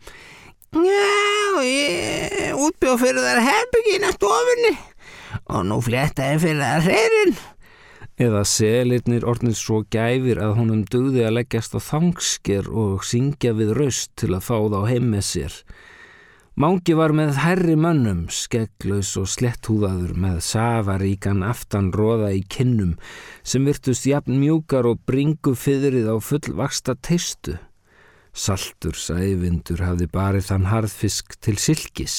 Já, 0.74 1.62
ég 1.64 2.60
útbjóð 2.60 3.00
fyrir 3.06 3.24
þær 3.24 3.40
herbyggin 3.46 4.04
að 4.10 4.18
stofinni 4.18 4.74
og 5.48 5.64
nú 5.70 5.80
flettaði 5.86 6.42
fyrir 6.44 6.60
þær 6.60 6.86
hreirinn. 6.90 7.34
Eða 8.20 8.44
selirnir 8.46 9.24
ornir 9.26 9.56
svo 9.56 9.80
gæfir 9.90 10.42
að 10.44 10.58
honum 10.60 10.84
döði 10.92 11.24
að 11.24 11.38
leggjast 11.38 11.72
á 11.72 11.80
þangsker 11.88 12.68
og 12.68 13.00
syngja 13.08 13.56
við 13.56 13.72
raust 13.80 14.12
til 14.20 14.34
að 14.36 14.44
fá 14.44 14.58
þá 14.60 14.80
heim 14.92 15.08
með 15.16 15.26
sér. 15.32 15.58
Mángi 16.54 16.94
var 16.94 17.10
með 17.10 17.32
herri 17.42 17.72
mönnum, 17.74 18.28
skegglaus 18.30 19.08
og 19.18 19.24
sletthúðaður 19.26 20.12
með 20.22 20.36
safaríkan 20.46 21.40
aftanróða 21.42 22.28
í 22.30 22.44
kinnum 22.46 22.92
sem 23.42 23.64
virtust 23.66 24.04
jafn 24.06 24.36
mjúkar 24.38 24.86
og 24.86 25.00
bringu 25.02 25.56
fyrrið 25.58 26.12
á 26.14 26.16
fullvaksta 26.22 26.92
teistu. 27.02 27.56
Saltur 28.30 28.94
sævindur 28.94 29.82
hafði 29.82 30.06
barið 30.14 30.46
þann 30.52 30.68
harðfisk 30.70 31.34
til 31.42 31.56
silkis. 31.58 32.18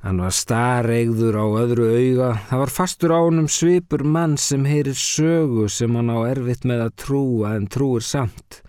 Hann 0.00 0.22
var 0.24 0.32
starregður 0.32 1.36
á 1.44 1.46
öðru 1.60 1.90
auga, 1.92 2.30
það 2.48 2.62
var 2.62 2.72
fastur 2.72 3.12
ánum 3.12 3.50
svipur 3.52 4.00
mann 4.00 4.38
sem 4.40 4.64
heyrir 4.64 4.96
sögu 4.96 5.66
sem 5.68 5.92
hann 5.92 6.08
á 6.08 6.24
erfitt 6.24 6.64
með 6.64 6.86
að 6.86 6.96
trúa 7.04 7.52
en 7.58 7.68
trúir 7.68 8.00
samt. 8.00 8.62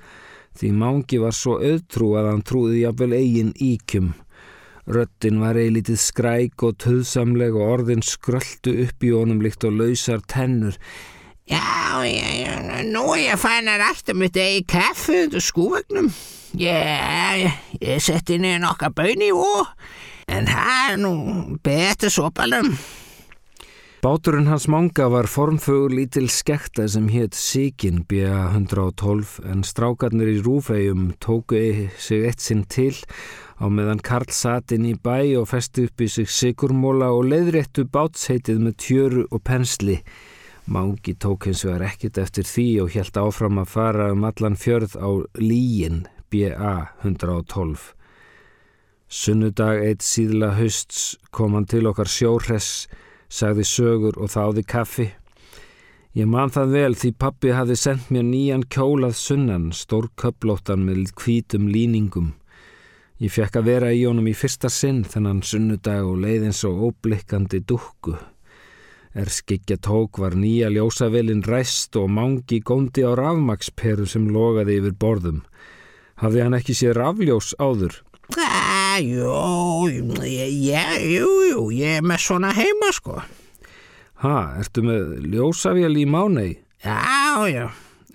Því 0.60 0.74
Mángi 0.76 1.22
var 1.24 1.40
svo 1.40 1.56
auðtrú 1.64 2.12
að 2.20 2.30
hann 2.34 2.44
trúði 2.44 2.84
jafnvel 2.84 3.16
eigin 3.16 3.56
íkjum 3.56 4.12
Röttin 4.92 5.40
var 5.40 5.56
eilítið 5.56 5.96
skræk 6.04 6.64
og 6.68 6.76
töðsamleg 6.84 7.56
og 7.56 7.70
orðin 7.78 8.02
skröldu 8.04 8.74
upp 8.84 9.06
í 9.08 9.12
honum 9.16 9.40
líkt 9.40 9.64
og 9.64 9.78
lausar 9.80 10.20
tennur. 10.28 10.76
Já, 11.48 12.04
já, 12.04 12.28
já, 12.42 12.82
nú 12.92 13.06
ég 13.16 13.40
fannar 13.40 13.80
aftur 13.88 14.18
mitt 14.20 14.36
eigi 14.36 14.66
kaffu 14.68 15.16
undir 15.26 15.44
skúvagnum. 15.44 16.10
Já, 16.60 16.76
ég, 17.40 17.60
ég 17.80 18.04
setti 18.04 18.36
niður 18.42 18.66
nokkar 18.66 18.92
bönni 18.96 19.32
ó, 19.32 19.64
en 20.28 20.50
það 20.52 20.82
er 20.82 21.00
nú 21.00 21.14
betur 21.64 22.12
sopalum. 22.12 22.74
Báturinn 24.02 24.50
hans 24.50 24.66
manga 24.66 25.06
var 25.14 25.28
formfögur 25.30 25.94
lítil 25.94 26.26
skekta 26.34 26.88
sem 26.90 27.06
hétt 27.14 27.38
Sigin 27.38 28.02
B112 28.10 29.38
en 29.46 29.62
strákarnir 29.62 30.32
í 30.34 30.40
rúfægjum 30.42 31.12
tóku 31.22 31.60
sig 32.02 32.26
eitt 32.26 32.42
sinn 32.42 32.66
til 32.66 32.98
á 33.62 33.66
meðan 33.70 34.02
Karl 34.02 34.34
satt 34.34 34.74
inn 34.74 34.88
í 34.90 34.96
bæ 34.98 35.38
og 35.38 35.52
festi 35.52 35.86
upp 35.86 36.02
í 36.02 36.08
sig 36.10 36.30
sigurmóla 36.34 37.12
og 37.14 37.28
leiðréttu 37.30 37.86
bátsheitið 37.86 38.64
með 38.66 38.78
tjöru 38.82 39.26
og 39.30 39.44
pensli. 39.46 40.00
Mangi 40.66 41.14
tók 41.14 41.46
hins 41.46 41.62
vegar 41.68 41.86
ekkit 41.92 42.18
eftir 42.18 42.48
því 42.50 42.68
og 42.82 42.94
helt 42.96 43.18
áfram 43.22 43.62
að 43.62 43.72
fara 43.76 44.10
um 44.16 44.26
allan 44.26 44.58
fjörð 44.58 44.98
á 44.98 45.10
Líin 45.38 46.06
BA 46.34 46.76
112. 47.04 47.92
Sunnudag 49.12 49.82
eitt 49.84 50.06
síðla 50.08 50.54
hösts 50.56 51.18
kom 51.36 51.54
hann 51.58 51.68
til 51.68 51.84
okkar 51.90 52.10
sjóhress, 52.10 52.88
sagði 53.28 53.66
sögur 53.68 54.18
og 54.18 54.32
þáði 54.32 54.66
kaffi. 54.66 55.10
Ég 56.18 56.28
man 56.28 56.50
það 56.52 56.76
vel 56.76 56.96
því 56.96 57.12
pappi 57.20 57.52
hafi 57.56 57.78
sendt 57.80 58.10
mér 58.12 58.26
nýjan 58.28 58.64
kjólað 58.72 59.18
sunnan, 59.20 59.70
stór 59.76 60.10
köplóttan 60.20 60.88
með 60.88 61.12
hvítum 61.20 61.70
líningum. 61.72 62.34
Ég 63.22 63.30
fekk 63.30 63.60
að 63.60 63.68
vera 63.70 63.90
í 63.94 64.00
honum 64.08 64.26
í 64.26 64.34
fyrsta 64.34 64.70
sinn 64.74 65.04
þennan 65.06 65.44
sunnudag 65.46 66.08
og 66.10 66.24
leið 66.24 66.48
eins 66.48 66.64
og 66.66 66.80
óblikkandi 66.88 67.60
dukku. 67.70 68.16
Er 69.14 69.30
skikja 69.30 69.78
tók 69.78 70.18
var 70.18 70.34
nýja 70.34 70.72
ljósavelin 70.74 71.44
ræst 71.46 72.00
og 72.02 72.10
mangi 72.10 72.58
góndi 72.66 73.04
á 73.06 73.14
rafmaksperu 73.14 74.08
sem 74.10 74.26
logaði 74.34 74.80
yfir 74.80 74.96
borðum. 74.98 75.44
Hafði 76.18 76.42
hann 76.48 76.58
ekki 76.58 76.74
séð 76.80 76.96
rafljós 76.98 77.52
áður? 77.62 78.00
Jú, 79.06 79.38
jú, 79.92 81.30
jú, 81.52 81.70
ég 81.78 82.02
er 82.02 82.02
með 82.02 82.26
svona 82.26 82.56
heima 82.58 82.90
sko. 82.96 83.20
Ha, 84.26 84.36
ertu 84.64 84.82
með 84.88 85.30
ljósavél 85.30 85.94
í 85.94 86.10
mánei? 86.10 86.58
Já, 86.82 87.46
já. 87.54 87.70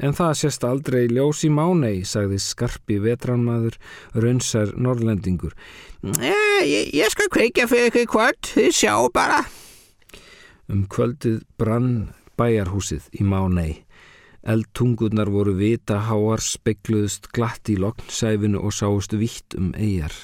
En 0.05 0.13
það 0.13 0.33
sést 0.37 0.65
aldrei 0.69 1.07
ljós 1.09 1.41
í 1.47 1.51
mánei, 1.53 2.03
sagði 2.05 2.41
skarpi 2.43 2.99
vetranmaður, 3.01 3.79
raunsar 4.13 4.75
norrlendingur. 4.77 5.57
Ég, 6.21 6.93
ég 6.93 7.13
skal 7.13 7.31
kveikja 7.33 7.69
fyrir 7.71 7.89
ykkur 7.89 8.11
kvöld, 8.13 8.53
þið 8.53 8.71
sjá 8.77 8.95
bara. 9.15 9.41
Um 10.69 10.85
kvöldið 10.91 11.41
brann 11.57 12.13
bæjarhúsið 12.37 13.09
í 13.17 13.25
mánei. 13.25 13.83
Eldtungurnar 14.47 15.31
voru 15.33 15.57
vita 15.59 15.99
háar, 16.07 16.45
spekluðust 16.45 17.33
glatt 17.35 17.73
í 17.73 17.79
loknsæfinu 17.81 18.61
og 18.63 18.77
sáust 18.77 19.17
vitt 19.19 19.57
um 19.59 19.73
eigjar. 19.75 20.15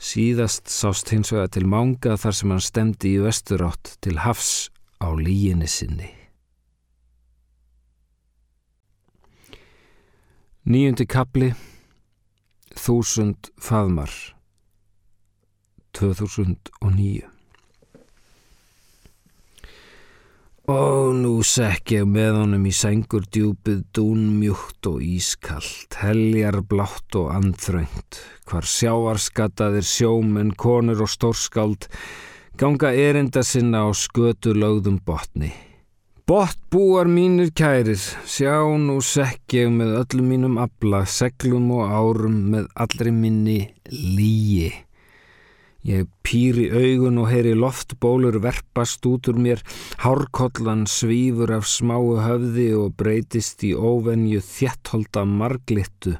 Síðast 0.00 0.68
sást 0.72 1.12
hins 1.12 1.32
vega 1.32 1.48
til 1.52 1.66
mánga 1.68 2.18
þar 2.20 2.36
sem 2.36 2.54
hann 2.54 2.64
stemdi 2.64 3.16
í 3.16 3.24
vesturátt 3.24 3.96
til 4.04 4.18
hafs 4.24 4.70
á 5.00 5.12
líginni 5.16 5.68
sinni. 5.68 6.19
Nýjundi 10.68 11.06
kapli 11.08 11.46
Þúsund 12.76 13.48
faðmar 13.56 14.12
2009 15.96 17.22
Og 20.68 21.16
nú 21.16 21.32
sekk 21.48 21.94
ég 21.96 22.04
með 22.04 22.42
honum 22.42 22.68
í 22.68 22.74
sengur 22.76 23.24
djúpið 23.24 23.80
dúnmjúkt 23.96 24.90
og 24.92 25.00
ískallt, 25.00 25.96
heljar 26.02 26.60
blátt 26.60 27.16
og 27.16 27.32
andþröngt, 27.38 28.20
hvar 28.44 28.68
sjáarskattaðir 28.68 29.88
sjómen, 29.88 30.52
konur 30.52 31.06
og 31.06 31.14
stórskáld 31.16 31.88
ganga 32.60 32.92
erinda 32.92 33.40
sinna 33.40 33.88
á 33.88 33.90
skötu 33.96 34.52
lögðum 34.52 35.00
botni. 35.00 35.54
Bottbúar 36.30 37.08
mínir 37.10 37.48
kærir, 37.58 37.98
sjá 38.22 38.62
nú 38.78 39.00
sekk 39.02 39.56
ég 39.56 39.72
með 39.74 39.96
öllum 39.98 40.28
mínum 40.30 40.60
abla, 40.62 41.00
seglum 41.02 41.64
og 41.74 41.90
árum 41.90 42.36
með 42.52 42.68
allri 42.84 43.10
minni 43.10 43.56
líi. 43.90 44.68
Ég 45.90 46.06
pýri 46.22 46.68
augun 46.70 47.18
og 47.24 47.32
heyri 47.32 47.56
loftbólur 47.58 48.38
verpast 48.44 49.10
út 49.10 49.26
úr 49.32 49.42
mér, 49.42 49.64
hárkollan 50.04 50.86
svífur 50.86 51.50
af 51.56 51.66
smáu 51.66 52.20
höfði 52.22 52.68
og 52.78 52.94
breytist 52.94 53.66
í 53.66 53.74
óvenju 53.74 54.38
þjettholda 54.52 55.26
marglittu, 55.26 56.14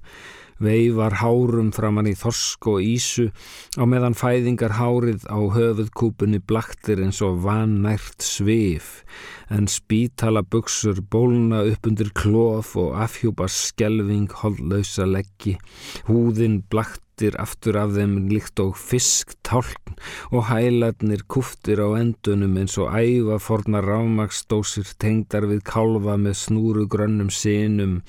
veifar 0.61 1.17
hárum 1.21 1.73
framann 1.75 2.11
í 2.11 2.15
þorsk 2.19 2.69
og 2.75 2.85
ísu 2.85 3.27
á 3.81 3.85
meðan 3.89 4.17
fæðingar 4.19 4.77
hárið 4.79 5.27
á 5.27 5.41
höfuðkúpunni 5.57 6.43
blaktir 6.45 7.03
eins 7.05 7.21
og 7.25 7.43
vannært 7.47 8.23
svif, 8.25 9.03
en 9.49 9.67
spítala 9.71 10.45
buksur 10.45 11.01
bólna 11.01 11.65
upp 11.73 11.91
undir 11.91 12.13
klof 12.15 12.77
og 12.81 12.97
afhjúpa 13.01 13.49
skelving 13.51 14.31
holdlausa 14.43 15.09
leggi, 15.09 15.57
húðin 16.09 16.61
blakt 16.71 17.05
kúftir 17.21 17.37
aftur 17.37 17.77
af 17.77 17.91
þeim 17.93 18.31
líkt 18.31 18.61
og 18.63 18.79
fisktálkn 18.81 19.99
og 20.33 20.47
hælarnir 20.49 21.21
kúftir 21.29 21.77
á 21.85 21.93
endunum 22.01 22.55
eins 22.57 22.79
og 22.81 22.95
æfa 22.97 23.37
forna 23.37 23.83
rámagsdósir 23.85 24.89
tengdar 24.97 25.45
við 25.45 25.61
kálfa 25.69 26.17
með 26.17 26.39
snúru 26.41 26.87
grönnum 26.89 27.29
sinum. 27.29 28.01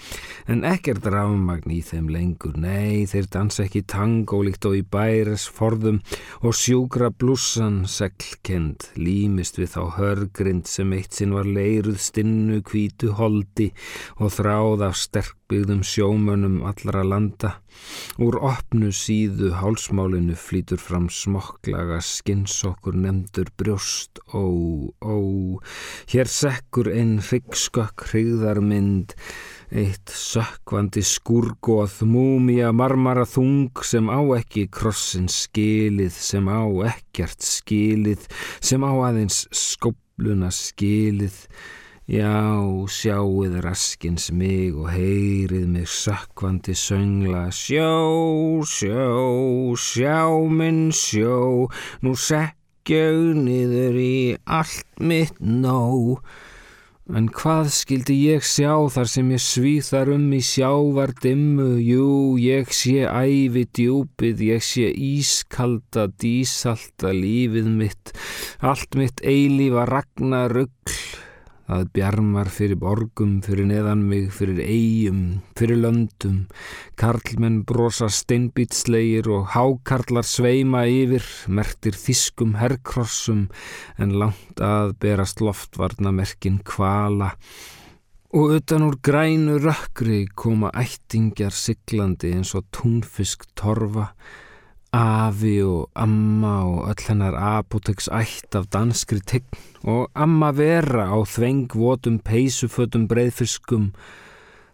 En 0.48 0.63
ekkert 0.63 1.03
rámagn 1.12 1.74
í 1.75 1.82
þeim 1.84 2.08
lengur 2.08 2.56
nei, 2.56 3.03
þeir 3.03 3.27
dansa 3.36 3.65
ekki 3.65 3.84
tangó 3.84 4.39
líkt 4.48 4.63
og 4.70 4.80
í 4.80 4.86
bæres 4.88 5.50
forðum 5.51 6.00
og 6.39 6.56
sjúkra 6.56 7.12
blussan 7.12 7.84
seglkend 7.91 8.94
límist 8.96 9.60
við 9.60 9.75
þá 9.75 9.82
hörgrind 10.00 10.72
sem 10.72 10.96
eitt 10.96 11.20
sinn 11.20 11.36
var 11.36 11.51
leiruð 11.51 12.00
stinnu 12.00 12.63
kvítu 12.63 13.12
holdi 13.20 13.74
og 14.24 14.32
þráð 14.39 14.88
af 14.88 14.96
sterkbyggðum 15.03 15.84
sjómönum 15.84 16.62
allra 16.63 17.03
landa 17.03 17.58
Úr 18.22 18.38
opnu 18.44 18.92
síðu 18.94 19.54
hálsmálinu 19.58 20.36
flýtur 20.38 20.82
fram 20.82 21.08
smokklaga 21.12 22.02
skinnsokkur 22.04 22.98
nefndur 23.00 23.50
brjóst, 23.58 24.20
ó, 24.36 24.46
ó, 25.02 25.18
hér 26.12 26.30
sekkur 26.30 26.92
einn 26.92 27.18
hryggskökk 27.24 28.06
hrygðarmynd, 28.12 29.16
eitt 29.72 30.12
sökkvandi 30.12 31.04
skurgoð, 31.08 32.02
múmia 32.04 32.74
marmara 32.76 33.26
þung 33.26 33.84
sem 33.88 34.12
á 34.12 34.20
ekki 34.38 34.68
krossin 34.68 35.30
skilið, 35.32 36.12
sem 36.12 36.52
á 36.52 36.68
ekkert 36.92 37.42
skilið, 37.46 38.28
sem 38.60 38.84
á 38.84 38.92
aðeins 38.92 39.46
skobluna 39.56 40.52
skilið, 40.52 41.46
Já, 42.10 42.58
sjáuð 42.89 43.60
raskins 43.62 44.31
mig 44.34 44.74
og 44.74 44.89
heyrið 44.89 45.67
mig 45.70 45.86
sökkvandi 45.86 46.74
söngla 46.74 47.51
Sjó, 47.53 48.65
sjó, 48.65 49.75
sjá 49.77 50.25
minn 50.50 50.89
sjó, 50.89 51.70
nú 52.01 52.15
sekkjög 52.17 53.38
niður 53.46 54.01
í 54.01 54.15
allt 54.50 54.98
mitt 54.98 55.38
nóg. 55.46 56.25
En 57.13 57.29
hvað 57.29 57.70
skildi 57.70 58.17
ég 58.34 58.50
sjá 58.50 58.74
þar 58.89 59.13
sem 59.13 59.31
ég 59.38 59.46
svíþar 59.46 60.15
um 60.17 60.25
í 60.34 60.41
sjávar 60.41 61.13
dimmu? 61.22 61.77
Jú, 61.86 62.38
ég 62.41 62.74
sé 62.74 63.05
æfi 63.05 63.67
djúpið, 63.77 64.48
ég 64.50 64.65
sé 64.65 64.89
ískalda, 64.89 66.10
dísalda 66.17 67.13
lífið 67.13 67.70
mitt, 67.70 68.15
allt 68.58 68.98
mitt 68.98 69.22
eilífa 69.22 69.86
ragna 69.86 70.48
ruggl. 70.50 70.98
Það 71.72 71.86
bjarmar 71.96 72.50
fyrir 72.51 72.75
borgum, 72.75 73.38
fyrir 73.46 73.63
neðan 73.70 74.01
mig, 74.04 74.25
fyrir 74.36 74.58
eigum, 74.60 75.22
fyrir 75.56 75.78
löndum. 75.80 76.42
Karlmenn 77.00 77.62
brosa 77.63 78.10
steinbítslegir 78.12 79.30
og 79.32 79.54
hákarlar 79.54 80.28
sveima 80.28 80.82
yfir, 80.92 81.24
mertir 81.48 81.96
þiskum 81.96 82.58
herrkrossum 82.60 83.46
en 83.96 84.12
langt 84.20 84.60
að 84.60 84.98
berast 85.00 85.40
loftvarnamerkin 85.40 86.60
kvala. 86.68 87.38
Og 88.36 88.58
utan 88.60 88.90
úr 88.90 89.00
grænu 89.00 89.56
rökkri 89.63 90.25
koma 90.36 90.75
ættingjar 90.75 91.55
siglandi 91.55 92.36
eins 92.36 92.51
og 92.51 92.68
túnfisk 92.75 93.48
torfa. 93.55 94.10
Afi 94.92 95.62
og 95.64 95.88
amma 95.96 96.56
og 96.68 96.90
öll 96.92 97.06
hennar 97.08 97.36
apotex 97.40 98.10
ætt 98.12 98.58
af 98.60 98.66
danskri 98.75 99.22
tegn 99.24 99.62
og 99.88 100.10
amma 100.14 100.50
vera 100.51 101.06
á 101.16 101.20
þvengvotum 101.24 102.18
peysufötum 102.20 103.06
breyðfiskum 103.08 103.94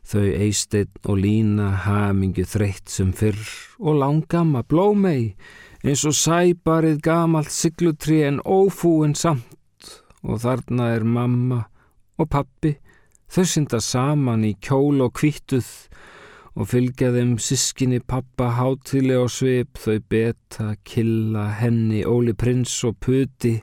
þau 0.08 0.26
eisteinn 0.26 0.90
og 1.06 1.22
lína 1.22 1.70
hamingu 1.86 2.48
þreytt 2.50 2.90
sem 2.90 3.12
fyrr. 3.14 3.38
Og 3.78 4.00
langamma 4.02 4.64
blómei 4.66 5.36
eins 5.86 6.02
og 6.10 6.18
sæbarið 6.18 6.98
gamalt 7.06 7.54
siglutri 7.54 8.24
en 8.26 8.42
ófúin 8.42 9.14
samt. 9.14 9.46
Og 10.26 10.42
þarna 10.42 10.96
er 10.96 11.06
mamma 11.06 11.62
og 12.18 12.30
pappi 12.34 12.74
þau 13.30 13.46
synda 13.46 13.80
saman 13.84 14.48
í 14.50 14.56
kjól 14.58 15.04
og 15.06 15.14
kvíttuð 15.20 15.70
og 16.58 16.72
fylgja 16.72 17.12
þeim 17.14 17.36
sískinni 17.38 18.00
pappa 18.02 18.50
hátilega 18.58 19.28
og 19.28 19.32
svip. 19.32 19.78
Þau 19.78 20.02
beta, 20.10 20.72
killa, 20.88 21.52
henni, 21.60 22.02
óli 22.02 22.34
prins 22.34 22.74
og 22.88 22.98
puti 23.06 23.60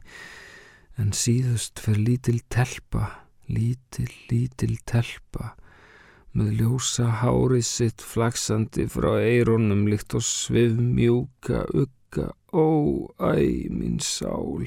en 1.00 1.10
síðust 1.10 1.82
fyrir 1.82 2.04
lítil 2.06 2.40
telpa, 2.54 3.08
lítil, 3.50 4.10
lítil 4.30 4.78
telpa 4.86 5.56
með 6.34 6.60
ljósa 6.60 7.08
hárið 7.20 7.66
sitt 7.66 8.02
flaksandi 8.02 8.88
frá 8.90 9.12
eironum 9.22 9.84
líkt 9.90 10.16
og 10.18 10.24
svif 10.26 10.74
mjúka, 10.78 11.62
ugga, 11.70 12.32
ó, 12.50 12.66
æ, 13.22 13.70
mín 13.70 14.00
sál 14.02 14.66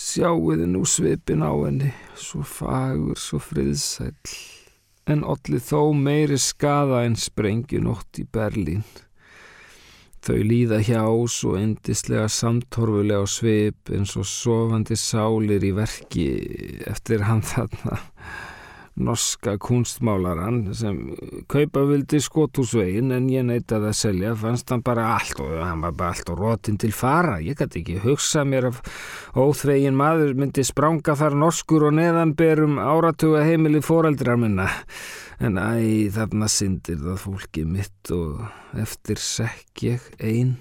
sjáuði 0.00 0.64
nú 0.70 0.86
svipin 0.88 1.44
á 1.44 1.52
henni 1.52 1.92
svo 2.16 2.40
fagur, 2.46 3.20
svo 3.20 3.40
friðsæl 3.42 4.16
en 5.06 5.22
allir 5.24 5.62
þó 5.64 5.92
meiri 5.96 6.38
skada 6.38 7.04
en 7.06 7.16
sprengjunótt 7.16 8.20
í 8.20 8.26
Berlín. 8.32 8.84
Þau 10.20 10.36
líða 10.44 10.82
hjá 10.84 11.04
svo 11.32 11.54
endislega 11.56 12.26
samtorfulega 12.28 13.24
svip 13.24 13.88
eins 13.94 14.12
og 14.20 14.28
sofandi 14.28 14.98
sálir 15.00 15.64
í 15.64 15.72
verki 15.72 16.26
eftir 16.90 17.24
hann 17.24 17.40
þarna 17.40 18.02
norska 19.00 19.56
kunstmálaran 19.60 20.60
sem 20.76 20.98
kaupa 21.50 21.82
vildi 21.88 22.20
skotúsvegin 22.22 23.10
en 23.16 23.28
ég 23.32 23.46
neytaði 23.48 23.90
að 23.90 23.98
selja 23.98 24.34
fannst 24.38 24.70
hann 24.72 24.84
bara 24.86 25.08
allt 25.16 25.40
og 25.42 25.56
hann 25.58 25.82
var 25.84 25.96
bara 25.96 26.14
allt 26.14 26.32
og 26.32 26.40
rótin 26.42 26.78
til 26.80 26.92
fara. 26.94 27.38
Ég 27.42 27.58
gæti 27.58 27.82
ekki 27.82 27.98
hugsa 28.04 28.44
mér 28.44 28.70
af 28.70 28.80
óþvegin 29.38 29.98
maður 29.98 30.36
myndi 30.38 30.64
spranga 30.66 31.16
þar 31.18 31.38
norskur 31.40 31.88
og 31.88 31.96
neðanberum 31.98 32.78
áratuga 32.82 33.44
heimili 33.48 33.82
fóreldrar 33.84 34.40
minna. 34.40 34.70
En 35.40 35.56
æ 35.56 36.12
þarna 36.12 36.50
syndir 36.52 37.00
það 37.00 37.22
fólki 37.24 37.64
mitt 37.64 38.12
og 38.12 38.42
eftir 38.76 39.20
sekk 39.20 39.86
ég 39.88 40.10
einn 40.20 40.58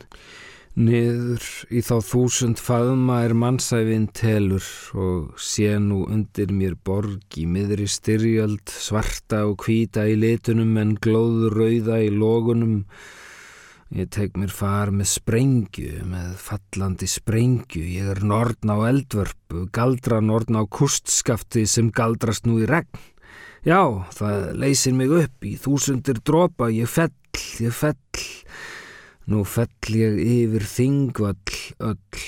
Niður 0.79 1.43
í 1.75 1.81
þá 1.83 1.95
þúsund 2.07 2.59
faðma 2.63 3.17
er 3.25 3.33
mannsæfin 3.35 4.05
telur 4.15 4.63
og 4.95 5.33
sé 5.35 5.73
nú 5.83 6.05
undir 6.07 6.53
mér 6.55 6.77
borg 6.87 7.35
í 7.35 7.43
miðri 7.51 7.83
styrjöld, 7.91 8.71
svarta 8.71 9.41
og 9.49 9.65
hvita 9.65 10.05
í 10.07 10.15
litunum 10.15 10.77
en 10.79 10.93
glóður 11.03 11.57
rauða 11.59 11.99
í 12.05 12.07
lógunum. 12.15 12.77
Ég 13.91 14.07
teg 14.15 14.39
mér 14.39 14.55
far 14.55 14.93
með 14.95 15.11
sprengju, 15.17 15.99
með 16.07 16.31
fallandi 16.45 17.11
sprengju. 17.11 17.83
Ég 17.99 18.15
er 18.15 18.23
nortn 18.23 18.71
á 18.71 18.79
eldvörpu, 18.87 19.67
galdra 19.75 20.23
nortn 20.23 20.61
á 20.61 20.63
kustskafti 20.63 21.67
sem 21.67 21.91
galdrast 21.91 22.47
nú 22.47 22.61
í 22.63 22.69
regn. 22.71 23.03
Já, 23.67 23.83
það 24.15 24.51
leysir 24.63 24.95
mig 24.95 25.11
upp 25.11 25.43
í 25.43 25.57
þúsundir 25.59 26.23
dropa, 26.23 26.71
ég 26.71 26.87
fell, 26.87 27.11
ég 27.59 27.75
fell. 27.75 27.99
Nú 29.29 29.43
fell 29.45 29.93
ég 29.93 30.15
yfir 30.17 30.63
þingvall 30.65 31.57
öll, 31.85 32.21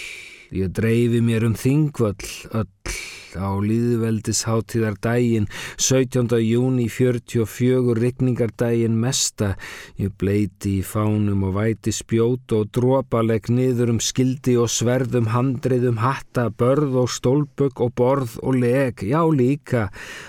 ég 0.54 0.70
dreifi 0.78 1.22
mér 1.26 1.48
um 1.48 1.56
þingvall 1.58 2.28
öll 2.60 2.98
á 3.34 3.58
líðveldisháttíðar 3.58 5.00
dægin, 5.02 5.48
17. 5.82 6.36
júni 6.46 6.86
44, 6.94 7.96
rikningardægin 7.98 9.00
mesta, 9.02 9.56
ég 9.98 10.14
bleiti 10.22 10.76
í 10.78 10.84
fánum 10.86 11.42
og 11.48 11.56
væti 11.58 11.94
spjót 11.96 12.54
og 12.54 12.70
drópaleg 12.76 13.50
niður 13.50 13.96
um 13.96 14.02
skildi 14.04 14.54
og 14.62 14.70
sverðum 14.70 15.32
handriðum 15.34 16.04
hatta, 16.04 16.52
börð 16.54 17.00
og 17.02 17.10
stólbögg 17.16 17.82
og 17.82 17.96
borð 17.98 18.36
og 18.44 18.60
leg, 18.62 19.02
já 19.02 19.24
líka 19.26 19.88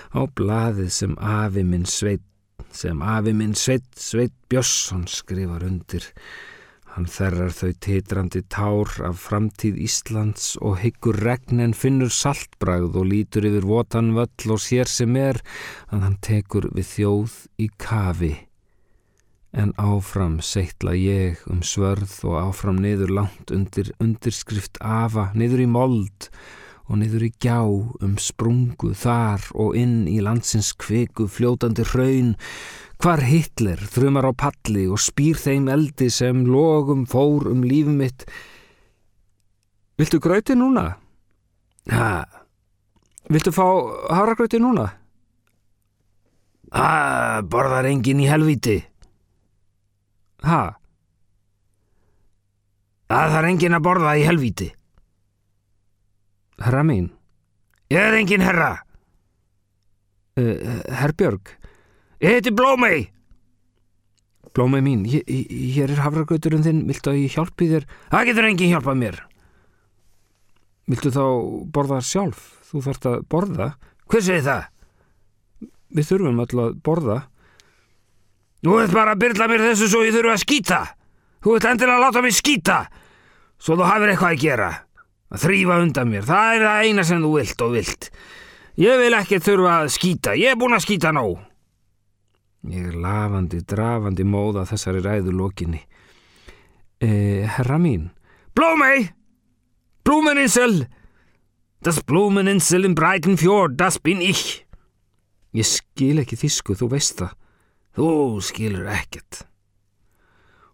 á 0.09 0.21
blaðið 0.25 0.89
sem 0.89 1.13
afi 1.19 1.67
minn 1.67 1.85
sveit, 1.85 2.25
sem 2.73 2.97
afi 2.97 3.35
minn 3.37 3.53
sveit, 3.53 3.85
sveit 3.93 4.33
Björnsson 4.49 5.05
skrifar 5.11 5.69
undir. 5.69 6.09
Hann 6.93 7.07
þerrar 7.09 7.49
þau 7.57 7.71
titrandi 7.81 8.43
tár 8.53 8.91
af 9.01 9.17
framtíð 9.17 9.79
Íslands 9.81 10.51
og 10.61 10.77
hyggur 10.83 11.17
regn 11.25 11.63
en 11.63 11.71
finnur 11.73 12.11
saltbragð 12.13 12.99
og 13.01 13.07
lítur 13.09 13.47
yfir 13.49 13.65
votan 13.65 14.11
völl 14.13 14.53
og 14.53 14.61
sér 14.61 14.85
sem 14.85 15.17
er 15.17 15.39
að 15.89 16.03
hann 16.05 16.19
tekur 16.21 16.67
við 16.69 16.91
þjóð 16.91 17.37
í 17.65 17.67
kafi. 17.81 18.33
En 19.57 19.73
áfram 19.81 20.37
seittla 20.45 20.93
ég 20.93 21.41
um 21.49 21.63
svörð 21.65 22.13
og 22.29 22.37
áfram 22.43 22.77
niður 22.85 23.15
langt 23.17 23.49
undir 23.53 23.89
undirskrift 23.97 24.77
afa, 24.77 25.31
niður 25.33 25.65
í 25.65 25.69
mold 25.73 26.29
og 26.85 26.99
niður 27.01 27.25
í 27.25 27.31
gjá 27.41 27.61
um 28.05 28.15
sprungu 28.21 28.93
þar 28.93 29.45
og 29.57 29.77
inn 29.79 30.03
í 30.09 30.19
landsins 30.21 30.75
kviku 30.77 31.25
fljótandi 31.25 31.85
hraun, 31.89 32.35
hvar 33.03 33.19
Hitler 33.27 33.81
þrumar 33.91 34.29
á 34.29 34.31
palli 34.31 34.85
og 34.87 35.01
spýr 35.03 35.35
þeim 35.35 35.65
eldi 35.67 36.05
sem 36.07 36.45
logum 36.47 37.01
fór 37.09 37.49
um 37.51 37.63
lífum 37.67 37.97
mitt. 37.99 38.23
Viltu 39.99 40.21
gröti 40.23 40.55
núna? 40.55 40.85
Hæ? 41.91 42.23
Viltu 43.27 43.51
fá 43.51 43.65
haragröti 44.07 44.61
núna? 44.63 44.85
Hæ, 46.71 47.43
borðar 47.51 47.89
engin 47.91 48.21
í 48.23 48.29
helviti. 48.31 48.77
Hæ? 50.47 50.61
Það 53.11 53.35
þarf 53.35 53.49
engin 53.49 53.75
að 53.75 53.83
borða 53.89 54.13
í 54.15 54.23
helviti. 54.29 54.69
Herra 56.63 56.85
mín? 56.87 57.11
Ég 57.91 57.99
er 57.99 58.15
engin 58.21 58.47
herra. 58.47 58.71
Uh, 60.39 60.79
Herbjörg? 61.03 61.51
Ég 62.23 62.37
heiti 62.37 62.53
Blómei. 62.55 63.09
Blómei 64.55 64.79
mín, 64.85 65.01
hér, 65.03 65.89
er 65.91 65.99
hafragauturinn 66.05 66.63
þinn, 66.63 66.85
viltu 66.87 67.11
að 67.11 67.17
ég 67.19 67.33
hjálpi 67.35 67.67
þér? 67.67 67.87
Það 68.13 68.27
getur 68.29 68.47
engin 68.47 68.71
hjálpað 68.71 68.99
mér. 69.01 69.17
Viltu 70.87 71.11
þá 71.11 71.25
borða 71.75 71.99
sjálf? 72.05 72.45
Þú 72.69 72.83
þarfst 72.87 73.09
að 73.11 73.19
borða. 73.33 73.67
Hver 74.07 74.23
segir 74.23 74.47
það? 74.47 74.63
Við 75.93 76.09
þurfum 76.13 76.41
alltaf 76.45 76.63
að 76.63 76.81
borða. 76.87 77.19
Þú 78.63 78.79
ert 78.79 78.95
bara 78.95 79.17
að 79.17 79.23
byrla 79.25 79.51
mér 79.51 79.67
þessu 79.67 79.91
svo 79.91 80.03
ég 80.07 80.15
þurfu 80.15 80.31
að 80.37 80.43
skýta. 80.45 80.81
Þú 81.43 81.55
ert 81.57 81.71
endilega 81.73 81.99
að 81.99 82.05
láta 82.07 82.23
mig 82.23 82.39
skýta. 82.39 82.81
Svo 83.59 83.75
þú 83.75 83.89
hafið 83.89 84.13
eitthvað 84.13 84.35
að 84.37 84.43
gera. 84.47 84.73
Að 85.33 85.43
þrýfa 85.43 85.81
undan 85.83 86.13
mér. 86.13 86.29
Það 86.29 86.55
er 86.55 86.69
það 86.69 86.85
eina 86.87 87.09
sem 87.09 87.25
þú 87.25 87.33
vilt 87.35 87.65
og 87.67 87.75
vilt. 87.75 88.13
Ég 88.79 89.01
vil 89.03 89.15
ekki 89.17 89.43
þurfa 89.43 89.81
að 89.81 89.97
skýta. 89.97 90.37
Ég 90.39 90.53
er 90.55 90.61
búin 90.61 90.77
að 90.77 90.87
skýta 90.87 91.11
nóg. 91.11 91.41
Ég 92.71 92.93
er 92.93 92.95
lafandi, 92.95 93.59
drafandi 93.67 94.23
móða 94.23 94.63
þessari 94.69 95.01
ræðu 95.03 95.33
lokinni. 95.35 95.81
Eh, 97.03 97.43
herra 97.57 97.75
mín. 97.81 98.11
Blómei! 98.55 99.09
Blúmeninsel! 100.03 100.85
Das 101.83 101.99
Blúmeninsel 102.07 102.85
in 102.87 102.95
Breitenfjord, 102.95 103.75
das 103.75 103.99
bin 103.99 104.21
ich! 104.23 104.63
Ég 105.51 105.67
skil 105.67 106.21
ekki 106.23 106.39
þísku, 106.39 106.77
þú 106.79 106.87
veist 106.95 107.19
það. 107.19 107.33
Þú 107.93 108.07
skilur 108.41 108.87
ekkert. 108.89 109.43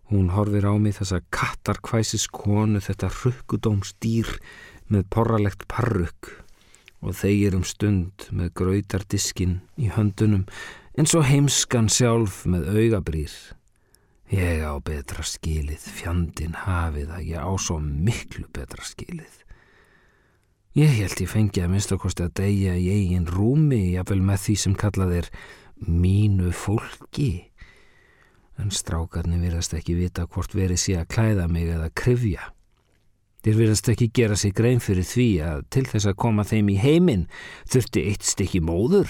Hún 0.10 0.30
horfir 0.34 0.70
á 0.70 0.74
mig 0.78 0.96
þessa 0.98 1.20
kattarkvæsis 1.34 2.30
konu, 2.34 2.80
þetta 2.82 3.10
rukkudómsdýr 3.14 4.30
með 4.90 5.04
porralegt 5.14 5.66
parruk 5.70 6.32
og 7.00 7.16
þeir 7.16 7.58
um 7.60 7.66
stund 7.68 8.26
með 8.36 8.54
grautardiskin 8.60 9.60
í 9.80 9.92
höndunum 9.94 10.48
eins 11.00 11.14
og 11.16 11.24
heimskan 11.24 11.88
sjálf 11.88 12.42
með 12.50 12.74
augabrýr. 12.76 13.32
Ég 14.36 14.66
á 14.68 14.76
betra 14.84 15.24
skilið, 15.24 15.86
fjandin 15.96 16.58
hafið 16.66 17.14
að 17.16 17.30
ég 17.30 17.40
á 17.40 17.52
svo 17.56 17.78
miklu 17.80 18.50
betra 18.52 18.84
skilið. 18.84 19.38
Ég 20.76 20.92
held 21.00 21.24
ég 21.24 21.32
fengi 21.32 21.64
að 21.64 21.72
minnst 21.72 21.96
okkosti 21.96 22.28
að 22.28 22.36
deyja 22.42 22.76
í 22.76 22.90
eigin 22.98 23.30
rúmi, 23.32 23.96
jáfnvel 23.96 24.20
með 24.28 24.44
því 24.44 24.58
sem 24.66 24.76
kallað 24.84 25.16
er 25.22 25.32
mínu 25.88 26.52
fólki. 26.52 27.32
En 28.60 28.76
strákarnir 28.76 29.40
virðast 29.40 29.80
ekki 29.80 29.96
vita 29.96 30.28
hvort 30.28 30.52
verið 30.52 30.84
sé 30.84 31.00
að 31.00 31.10
klæða 31.16 31.48
mig 31.48 31.72
eða 31.72 31.90
krifja. 31.96 32.52
Þeir 33.40 33.60
virðast 33.64 33.96
ekki 33.96 34.12
gera 34.12 34.36
sig 34.36 34.52
grein 34.52 34.84
fyrir 34.84 35.08
því 35.08 35.32
að 35.48 35.68
til 35.72 35.88
þess 35.88 36.12
að 36.12 36.22
koma 36.28 36.44
þeim 36.44 36.76
í 36.76 36.80
heiminn 36.84 37.30
þurfti 37.72 38.10
eitt 38.12 38.28
stykki 38.28 38.60
móður. 38.60 39.08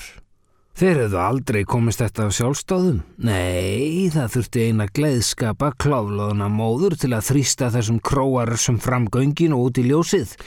Þeir 0.80 0.96
hefðu 1.02 1.18
aldrei 1.20 1.58
komist 1.68 2.00
þetta 2.00 2.26
af 2.30 2.36
sjálfstáðum. 2.38 3.00
Nei, 3.28 4.08
það 4.14 4.30
þurfti 4.32 4.62
eina 4.70 4.86
gleiðskapa 4.88 5.74
kláflóðuna 5.76 6.48
móður 6.54 6.96
til 7.02 7.10
að 7.18 7.26
þrýsta 7.34 7.68
þessum 7.74 7.98
króar 8.00 8.54
sem 8.56 8.78
framgöngin 8.80 9.58
og 9.58 9.66
út 9.66 9.82
í 9.82 9.84
ljósið. 9.90 10.38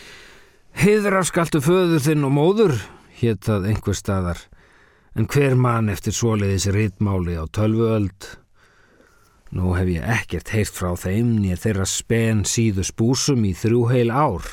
Heiðrar 0.81 1.29
skaltu 1.29 1.61
föður 1.61 2.01
þinn 2.07 2.25
og 2.25 2.33
móður, 2.33 2.73
hétt 3.21 3.45
það 3.45 3.68
einhver 3.75 3.99
staðar, 3.99 4.40
en 5.12 5.29
hver 5.29 5.59
mann 5.66 5.92
eftir 5.92 6.16
svoleiðis 6.16 6.71
rítmáli 6.73 7.37
á 7.37 7.45
tölvuöld. 7.53 8.31
Nú 9.53 9.77
hef 9.77 9.92
ég 9.92 10.09
ekkert 10.16 10.57
heyrt 10.57 10.73
frá 10.73 10.97
þeim 10.97 11.37
nýr 11.42 11.61
þeirra 11.61 11.85
spen 11.85 12.47
síðu 12.49 12.88
spúsum 12.88 13.45
í 13.45 13.53
þrjú 13.53 13.85
heil 13.92 14.09
ár, 14.09 14.49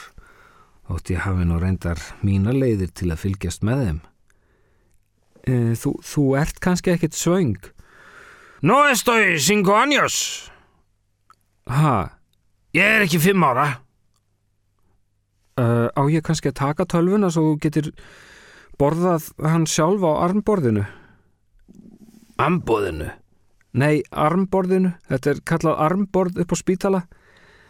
ótt 0.92 1.15
ég 1.15 1.24
hafi 1.24 1.48
nú 1.48 1.63
reyndar 1.63 2.04
mína 2.20 2.52
leiðir 2.52 2.92
til 2.92 3.13
að 3.15 3.30
fylgjast 3.30 3.63
með 3.63 3.88
þeim. 3.88 4.08
E, 5.49 5.57
þú, 5.79 5.95
þú 6.05 6.23
ert 6.39 6.62
kannski 6.62 6.93
ekkert 6.93 7.17
svöng. 7.17 7.57
No 8.62 8.83
estoy 8.91 9.39
cinco 9.39 9.75
años. 9.79 10.49
Ha? 11.69 12.19
Ég 12.75 12.85
er 12.97 13.05
ekki 13.05 13.21
fimm 13.23 13.45
ára. 13.47 13.69
Uh, 15.59 15.89
á 15.91 16.01
ég 16.12 16.23
kannski 16.23 16.51
að 16.51 16.59
taka 16.59 16.85
tölvuna 16.88 17.31
svo 17.33 17.49
þú 17.49 17.55
getur 17.63 17.88
borðað 18.79 19.31
hann 19.43 19.65
sjálf 19.67 20.05
á 20.05 20.12
armborðinu? 20.27 20.85
Armborðinu? 22.39 23.09
Nei, 23.79 24.03
armborðinu. 24.12 24.93
Þetta 25.09 25.33
er 25.33 25.41
kallað 25.47 25.81
armborð 25.88 26.39
upp 26.43 26.53
á 26.55 26.57
spítala. 26.57 27.01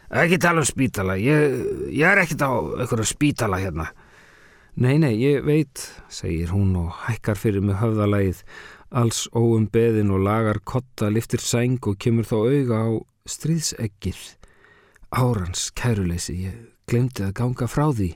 Ekki 0.10 0.40
tala 0.42 0.64
um 0.64 0.68
spítala. 0.68 1.18
Ég, 1.22 1.58
ég 1.94 2.06
er 2.06 2.22
ekkit 2.24 2.44
á 2.46 2.50
einhverju 2.52 3.08
spítala 3.10 3.62
hérna. 3.62 3.90
Nei, 4.80 4.96
nei, 4.96 5.18
ég 5.20 5.44
veit, 5.44 5.82
segir 6.08 6.54
hún 6.54 6.70
og 6.80 6.94
hækkar 7.04 7.36
fyrir 7.36 7.60
mig 7.60 7.76
höfðalægið, 7.82 8.38
alls 8.96 9.26
óum 9.36 9.66
beðin 9.68 10.14
og 10.16 10.22
lagar 10.24 10.62
kotta, 10.64 11.10
liftir 11.12 11.44
sæng 11.44 11.84
og 11.84 11.98
kemur 12.00 12.24
þá 12.24 12.38
auga 12.38 12.78
á 12.80 12.90
stríðseggir. 13.28 14.22
Árans 15.12 15.66
kæruleysi, 15.76 16.38
ég 16.48 16.62
glemdi 16.88 17.26
að 17.26 17.36
ganga 17.42 17.68
frá 17.68 17.90
því. 17.92 18.14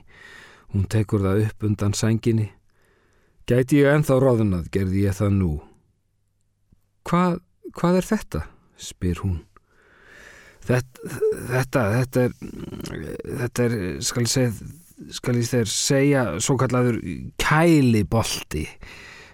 Hún 0.72 0.86
tekur 0.88 1.20
það 1.26 1.42
upp 1.50 1.66
undan 1.68 1.92
sænginni. 1.92 2.46
Gæti 3.44 3.82
ég 3.82 3.98
enþá 3.98 4.16
ráðunað, 4.24 4.70
gerði 4.72 5.04
ég 5.04 5.18
það 5.20 5.36
nú. 5.36 5.50
Hvað, 7.04 7.42
hvað 7.76 8.00
er 8.00 8.08
þetta? 8.08 8.42
spyr 8.80 9.20
hún. 9.20 9.42
Þetta, 10.64 11.12
þetta, 11.52 11.84
þetta 11.98 12.24
er, 12.24 12.34
þetta 13.42 13.68
er, 13.68 13.76
skal 14.00 14.24
ég 14.24 14.32
segja, 14.32 14.72
skal 15.12 15.36
ég 15.40 15.48
þeir 15.50 15.70
segja, 15.70 16.24
svo 16.40 16.56
kallaður 16.60 17.00
kælibolti 17.40 18.64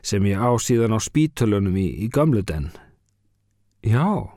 sem 0.02 0.24
ég 0.30 0.40
á 0.40 0.50
síðan 0.56 0.96
á 0.96 0.98
spítölunum 1.02 1.76
í, 1.76 1.86
í 2.04 2.08
gamlu 2.12 2.42
den. 2.46 2.70
Já, 3.84 4.32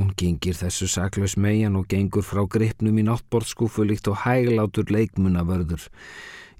hún 0.00 0.12
gengir 0.16 0.56
þessu 0.56 0.88
saklaus 0.88 1.36
megin 1.36 1.76
og 1.76 1.88
gengur 1.92 2.24
frá 2.24 2.42
gripnum 2.48 2.98
í 3.00 3.04
náttborðskúfu 3.06 3.84
líkt 3.88 4.08
og 4.08 4.22
hæglátur 4.24 4.88
leikmunavörður. 4.92 5.88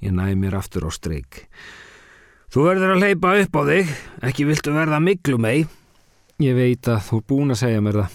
Ég 0.00 0.14
næ 0.16 0.32
mér 0.36 0.58
aftur 0.60 0.88
á 0.88 0.90
streik. 0.92 1.46
Þú 2.50 2.66
verður 2.66 2.96
að 2.96 3.04
leipa 3.04 3.34
upp 3.40 3.56
á 3.56 3.62
þig, 3.68 3.90
ekki 4.26 4.48
viltu 4.48 4.72
verða 4.74 5.00
miklu 5.00 5.38
mei. 5.40 5.68
Ég 6.40 6.56
veit 6.56 6.88
að 6.88 7.04
þú 7.06 7.20
er 7.20 7.26
búin 7.28 7.54
að 7.54 7.60
segja 7.62 7.82
mér 7.84 8.00
það. 8.00 8.14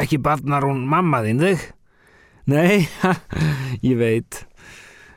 Ekki 0.00 0.18
barnar 0.22 0.66
hún 0.66 0.84
mamma 0.88 1.22
þín 1.24 1.42
þig? 1.42 1.64
Nei, 2.46 2.86
ég 3.88 3.98
veit. 3.98 4.44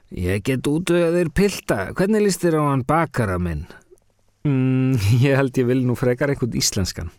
Ég 0.09 0.41
get 0.41 0.65
útvöðir 0.65 1.29
pilta. 1.29 1.91
Hvernig 1.93 2.25
líst 2.25 2.41
þér 2.41 2.57
á 2.57 2.63
hann 2.71 2.85
bakara 2.87 3.37
minn? 3.37 3.67
Mm, 4.47 4.97
ég 5.25 5.37
held 5.37 5.57
ég 5.57 5.67
vil 5.69 5.83
nú 5.85 5.95
frekar 5.99 6.33
einhvern 6.33 6.57
íslenskan. 6.57 7.11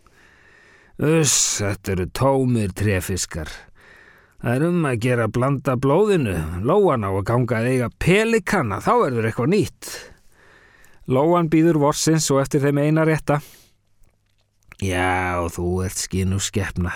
Uss, 1.00 1.60
þetta 1.62 1.92
eru 1.94 2.06
tómir 2.12 2.72
trefiskar. 2.76 3.48
Það 4.40 4.56
er 4.56 4.64
um 4.66 4.86
að 4.88 5.02
gera 5.04 5.28
blanda 5.28 5.76
blóðinu. 5.76 6.34
Lóan 6.66 7.06
á 7.06 7.10
að 7.12 7.26
ganga 7.28 7.60
að 7.60 7.68
eiga 7.70 7.90
pelikana, 8.00 8.80
þá 8.80 8.92
verður 9.04 9.28
eitthvað 9.28 9.52
nýtt. 9.54 9.90
Lóan 11.10 11.50
býður 11.52 11.80
vorsins 11.82 12.28
og 12.32 12.40
eftir 12.42 12.64
þeim 12.64 12.80
eina 12.80 13.04
rétta. 13.08 13.38
Já, 14.80 15.44
þú 15.52 15.84
ert 15.84 16.00
skinu 16.00 16.40
skeppna. 16.40 16.94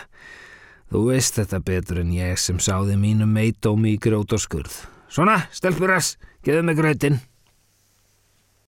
Þú 0.88 1.04
veist 1.10 1.36
þetta 1.36 1.60
betur 1.64 2.00
en 2.00 2.12
ég 2.16 2.40
sem 2.40 2.58
sáði 2.62 2.96
mínu 3.00 3.28
meidómi 3.28 3.94
í 3.94 4.00
grót 4.00 4.32
og 4.36 4.40
skurð. 4.40 4.82
Svona, 5.14 5.44
stelpuras, 5.54 6.16
geðu 6.42 6.64
mig 6.66 6.74
grötinn. 6.74 7.20